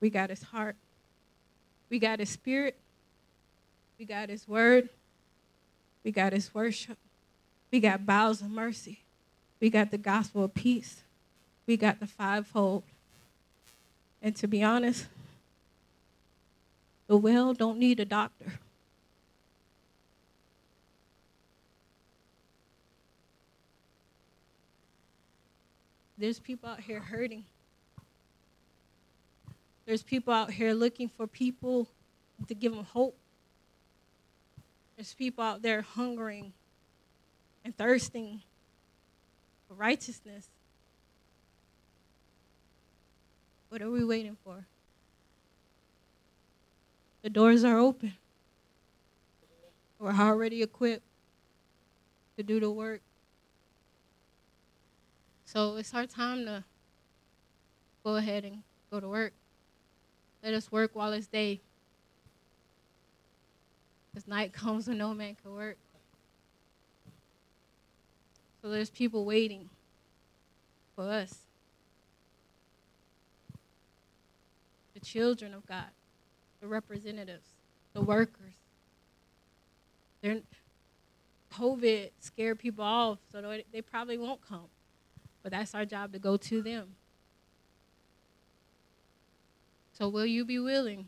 We 0.00 0.10
got 0.10 0.28
his 0.28 0.42
heart. 0.42 0.76
We 1.88 1.98
got 1.98 2.18
his 2.18 2.28
spirit. 2.28 2.76
We 3.98 4.04
got 4.04 4.28
his 4.28 4.46
word. 4.46 4.88
We 6.04 6.12
got 6.12 6.32
his 6.32 6.54
worship. 6.54 6.98
We 7.72 7.80
got 7.80 8.06
bowels 8.06 8.40
of 8.40 8.50
mercy. 8.50 9.00
We 9.60 9.70
got 9.70 9.90
the 9.90 9.98
gospel 9.98 10.44
of 10.44 10.54
peace. 10.54 11.02
We 11.66 11.76
got 11.76 11.98
the 12.00 12.06
fivefold. 12.06 12.84
And 14.22 14.34
to 14.36 14.46
be 14.46 14.62
honest, 14.62 15.06
the 17.08 17.16
well 17.16 17.52
don't 17.54 17.78
need 17.78 17.98
a 18.00 18.04
doctor. 18.04 18.52
There's 26.16 26.38
people 26.38 26.68
out 26.68 26.80
here 26.80 27.00
hurting. 27.00 27.44
There's 29.86 30.02
people 30.02 30.34
out 30.34 30.50
here 30.50 30.74
looking 30.74 31.08
for 31.08 31.26
people 31.26 31.88
to 32.46 32.54
give 32.54 32.74
them 32.74 32.84
hope. 32.84 33.16
There's 34.98 35.14
people 35.14 35.44
out 35.44 35.62
there 35.62 35.82
hungering 35.82 36.52
and 37.64 37.76
thirsting 37.76 38.42
for 39.68 39.74
righteousness. 39.74 40.48
What 43.68 43.80
are 43.80 43.92
we 43.92 44.04
waiting 44.04 44.36
for? 44.44 44.66
The 47.22 47.30
doors 47.30 47.62
are 47.62 47.78
open. 47.78 48.14
We're 50.00 50.10
already 50.10 50.64
equipped 50.64 51.04
to 52.36 52.42
do 52.42 52.58
the 52.58 52.68
work. 52.68 53.00
So 55.44 55.76
it's 55.76 55.94
our 55.94 56.06
time 56.06 56.44
to 56.46 56.64
go 58.02 58.16
ahead 58.16 58.44
and 58.44 58.64
go 58.90 58.98
to 58.98 59.08
work. 59.08 59.32
Let 60.42 60.54
us 60.54 60.72
work 60.72 60.90
while 60.94 61.12
it's 61.12 61.28
day. 61.28 61.60
Because 64.18 64.28
night 64.28 64.52
comes 64.52 64.88
when 64.88 64.98
no 64.98 65.14
man 65.14 65.36
can 65.40 65.54
work. 65.54 65.76
So 68.60 68.68
there's 68.68 68.90
people 68.90 69.24
waiting 69.24 69.68
for 70.96 71.04
us. 71.04 71.32
The 74.94 75.00
children 75.00 75.54
of 75.54 75.64
God, 75.66 75.86
the 76.60 76.66
representatives, 76.66 77.46
the 77.92 78.00
workers. 78.00 78.54
They're, 80.20 80.40
COVID 81.54 82.10
scared 82.18 82.58
people 82.58 82.84
off, 82.84 83.18
so 83.30 83.40
they 83.72 83.82
probably 83.82 84.18
won't 84.18 84.40
come. 84.46 84.66
But 85.44 85.52
that's 85.52 85.76
our 85.76 85.84
job 85.84 86.12
to 86.12 86.18
go 86.18 86.36
to 86.36 86.60
them. 86.60 86.88
So, 89.92 90.08
will 90.08 90.26
you 90.26 90.44
be 90.44 90.58
willing? 90.58 91.06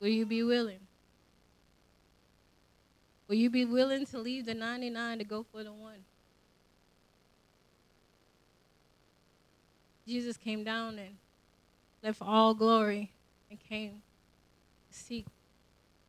Will 0.00 0.08
you 0.08 0.26
be 0.26 0.42
willing? 0.42 0.80
Will 3.26 3.36
you 3.36 3.50
be 3.50 3.64
willing 3.64 4.06
to 4.06 4.18
leave 4.18 4.46
the 4.46 4.54
99 4.54 5.18
to 5.18 5.24
go 5.24 5.44
for 5.52 5.62
the 5.62 5.72
one? 5.72 6.04
Jesus 10.06 10.38
came 10.38 10.64
down 10.64 10.98
and 10.98 11.16
left 12.02 12.22
all 12.22 12.54
glory 12.54 13.10
and 13.50 13.58
came 13.68 14.00
to 14.90 14.98
seek 14.98 15.26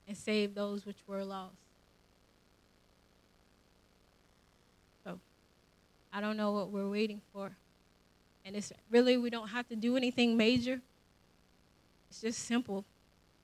and 0.07 0.15
save 0.15 0.55
those 0.55 0.85
which 0.85 0.97
were 1.05 1.25
lost. 1.25 1.55
So 5.03 5.19
I 6.13 6.21
don't 6.21 6.37
know 6.37 6.53
what 6.53 6.69
we're 6.69 6.89
waiting 6.89 7.21
for. 7.33 7.51
And 8.45 8.55
it's 8.55 8.71
really, 8.89 9.17
we 9.17 9.29
don't 9.29 9.49
have 9.49 9.67
to 9.67 9.75
do 9.75 9.97
anything 9.97 10.37
major. 10.37 10.79
It's 12.09 12.21
just 12.21 12.45
simple. 12.45 12.85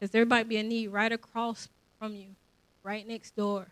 Because 0.06 0.12
there 0.12 0.26
might 0.28 0.48
be 0.48 0.58
a 0.58 0.62
need 0.62 0.90
right 0.90 1.12
across 1.12 1.68
from 1.98 2.14
you, 2.14 2.28
right 2.84 3.08
next 3.08 3.36
door. 3.36 3.66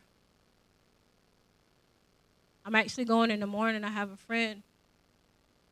I'm 2.65 2.73
actually 2.73 3.05
going 3.05 3.29
in 3.29 3.39
the 3.39 3.45
morning. 3.45 3.83
I 3.83 3.91
have 3.91 4.09
a 4.09 4.17
friend 4.17 4.63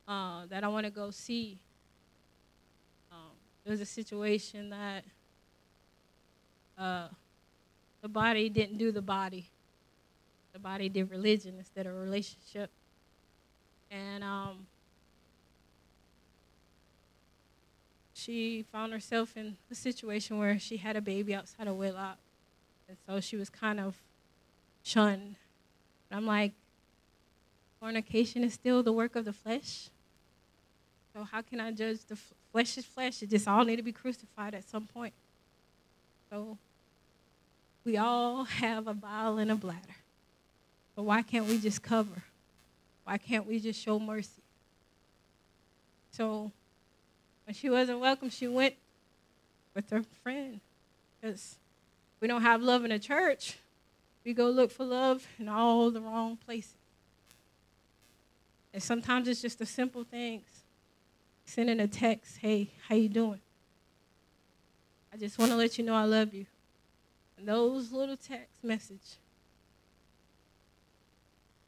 uh, 0.08 0.46
that 0.52 0.64
I 0.64 0.68
want 0.68 0.86
to 0.86 0.92
go 0.92 1.10
see. 1.10 1.58
Um, 3.12 3.32
was 3.66 3.82
a 3.82 3.88
situation 3.88 4.70
that 4.70 5.04
uh, 6.78 7.08
the 8.04 8.10
body 8.10 8.48
didn't 8.48 8.78
do 8.78 8.92
the 8.92 9.02
body, 9.02 9.50
the 10.54 10.60
body 10.60 10.90
did 10.90 11.10
religion 11.10 11.56
instead 11.58 11.88
of 11.88 11.96
relationship. 11.96 12.70
And 13.90 14.24
um, 14.24 14.68
she 18.22 18.66
found 18.72 18.94
herself 18.94 19.36
in 19.36 19.58
a 19.70 19.76
situation 19.76 20.38
where 20.38 20.60
she 20.60 20.78
had 20.78 20.96
a 20.96 21.02
baby 21.02 21.34
outside 21.34 21.68
of 21.68 21.76
wedlock. 21.76 22.18
And 22.88 22.98
so 23.08 23.20
she 23.20 23.36
was 23.36 23.50
kind 23.50 23.80
of 23.80 23.96
shunned. 24.84 25.36
I'm 26.12 26.26
like, 26.26 26.52
fornication 27.80 28.44
is 28.44 28.54
still 28.54 28.84
the 28.84 28.92
work 28.92 29.16
of 29.16 29.26
the 29.26 29.34
flesh. 29.34 29.90
So 31.16 31.24
how 31.24 31.42
can 31.42 31.60
I 31.60 31.72
judge 31.72 32.06
the 32.06 32.14
f- 32.14 32.34
flesh 32.52 32.78
is 32.78 32.86
flesh? 32.86 33.22
It 33.22 33.30
just 33.30 33.48
all 33.48 33.66
need 33.66 33.78
to 33.78 33.84
be 33.84 33.92
crucified 33.92 34.54
at 34.54 34.70
some 34.70 34.88
point. 34.88 35.14
So 36.30 36.58
we 37.84 37.98
all 37.98 38.44
have 38.44 38.88
a 38.88 38.94
bowel 38.94 39.38
and 39.38 39.52
a 39.52 39.56
bladder. 39.56 39.96
But 40.96 41.04
why 41.04 41.22
can't 41.22 41.48
we 41.48 41.60
just 41.60 41.82
cover? 41.82 42.24
Why 43.04 43.18
can't 43.18 43.48
we 43.48 43.60
just 43.60 43.82
show 43.82 44.00
mercy? 44.00 44.44
So 46.12 46.52
when 47.46 47.54
she 47.54 47.70
wasn't 47.70 48.00
welcome, 48.00 48.30
she 48.30 48.48
went 48.48 48.76
with 49.74 49.90
her 49.90 50.04
friend. 50.24 50.60
Because 51.20 51.58
we 52.20 52.28
don't 52.28 52.42
have 52.42 52.62
love 52.62 52.84
in 52.84 52.90
the 52.92 53.00
church. 53.00 53.58
We 54.24 54.34
go 54.34 54.50
look 54.50 54.72
for 54.72 54.86
love 54.86 55.26
in 55.40 55.50
all 55.50 55.90
the 55.92 56.02
wrong 56.02 56.38
places. 56.38 56.76
And 58.74 58.82
sometimes 58.82 59.28
it's 59.28 59.42
just 59.42 59.60
the 59.60 59.66
simple 59.66 60.04
things. 60.04 60.46
Sending 61.46 61.80
a 61.80 61.88
text, 61.88 62.38
hey, 62.38 62.70
how 62.88 62.96
you 62.96 63.10
doing? 63.10 63.42
I 65.14 65.18
just 65.18 65.38
want 65.38 65.52
to 65.52 65.58
let 65.58 65.78
you 65.78 65.84
know 65.84 65.96
I 65.96 66.06
love 66.06 66.34
you. 66.34 66.46
And 67.38 67.48
those 67.48 67.92
little 67.92 68.16
text 68.16 68.64
message. 68.64 69.18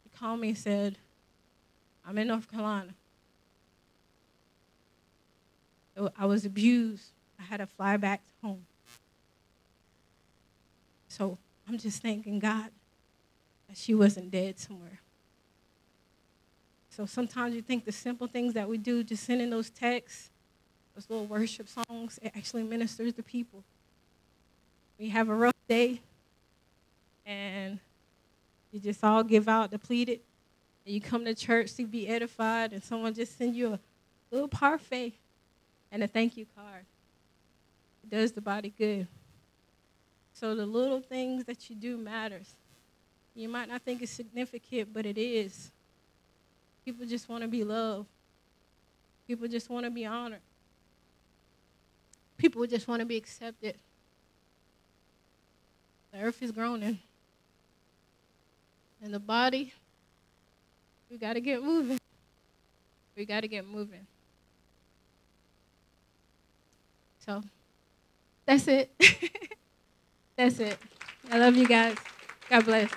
He 0.04 0.18
called 0.18 0.40
me 0.40 0.50
and 0.50 0.58
said, 0.58 0.98
I'm 2.08 2.18
in 2.18 2.28
North 2.28 2.50
Carolina. 2.50 2.94
I 6.18 6.26
was 6.26 6.46
abused. 6.46 7.12
I 7.40 7.44
had 7.44 7.58
to 7.58 7.68
fly 7.68 7.98
back 7.98 8.22
home. 8.42 8.66
So 11.08 11.38
I'm 11.68 11.78
just 11.78 12.02
thanking 12.02 12.40
God 12.40 12.70
that 13.68 13.78
she 13.78 13.94
wasn't 13.94 14.32
dead 14.32 14.60
somewhere. 14.60 15.00
So 16.90 17.06
sometimes 17.06 17.56
you 17.56 17.62
think 17.62 17.86
the 17.86 17.92
simple 17.92 18.28
things 18.28 18.54
that 18.54 18.68
we 18.68 18.78
do, 18.78 19.04
just 19.04 19.24
sending 19.24 19.50
those 19.50 19.70
texts, 19.70 20.30
those 20.96 21.10
little 21.10 21.26
worship 21.26 21.68
songs, 21.68 22.20
it 22.22 22.32
actually 22.36 22.64
ministers 22.64 23.14
to 23.14 23.24
people. 23.24 23.64
We 25.00 25.10
have 25.10 25.30
a 25.30 25.36
rough 25.36 25.54
day 25.68 26.02
and 27.26 27.80
you 28.72 28.80
just 28.80 29.04
all 29.04 29.24
give 29.24 29.48
out 29.48 29.72
depleted, 29.72 30.20
and 30.86 30.94
you 30.94 31.00
come 31.00 31.24
to 31.26 31.36
church 31.36 31.74
to 31.76 31.86
be 31.86 32.08
edified, 32.08 32.74
and 32.74 32.84
someone 32.84 33.14
just 33.14 33.38
send 33.38 33.56
you 33.56 33.74
a 33.74 33.80
little 34.32 34.48
parfait 34.48 35.14
and 35.94 36.04
a 36.04 36.08
thank 36.08 36.36
you 36.36 36.48
card. 36.58 36.86
It 38.04 38.10
does 38.10 38.32
the 38.32 38.42
body 38.42 38.74
good. 38.76 39.08
So 40.34 40.56
the 40.56 40.66
little 40.66 41.00
things 41.00 41.46
that 41.46 41.70
you 41.70 41.76
do 41.76 41.96
matters. 41.96 42.56
You 43.36 43.48
might 43.48 43.70
not 43.70 43.84
think 43.84 44.02
it's 44.02 44.12
significant, 44.12 44.92
but 44.92 45.06
it 45.06 45.20
is. 45.20 45.72
People 46.84 47.06
just 47.06 47.30
want 47.30 47.44
to 47.44 47.48
be 47.48 47.64
loved. 47.64 48.08
People 49.28 49.48
just 49.48 49.70
want 49.70 49.86
to 49.86 49.92
be 49.92 50.06
honored. 50.06 50.42
People 52.38 52.66
just 52.66 52.88
want 52.88 53.00
to 53.00 53.06
be 53.06 53.16
accepted. 53.16 53.76
The 56.12 56.20
earth 56.20 56.42
is 56.42 56.52
groaning. 56.52 57.00
And 59.02 59.14
the 59.14 59.20
body, 59.20 59.74
we 61.10 61.18
got 61.18 61.34
to 61.34 61.42
get 61.42 61.64
moving. 61.64 62.00
We 63.16 63.26
got 63.26 63.42
to 63.42 63.48
get 63.48 63.68
moving. 63.68 64.08
So 67.26 67.42
that's 68.46 68.68
it. 68.68 68.92
that's 70.36 70.60
it. 70.60 70.78
I 71.32 71.38
love 71.38 71.56
you 71.56 71.68
guys. 71.68 71.96
God 72.50 72.66
bless. 72.66 72.90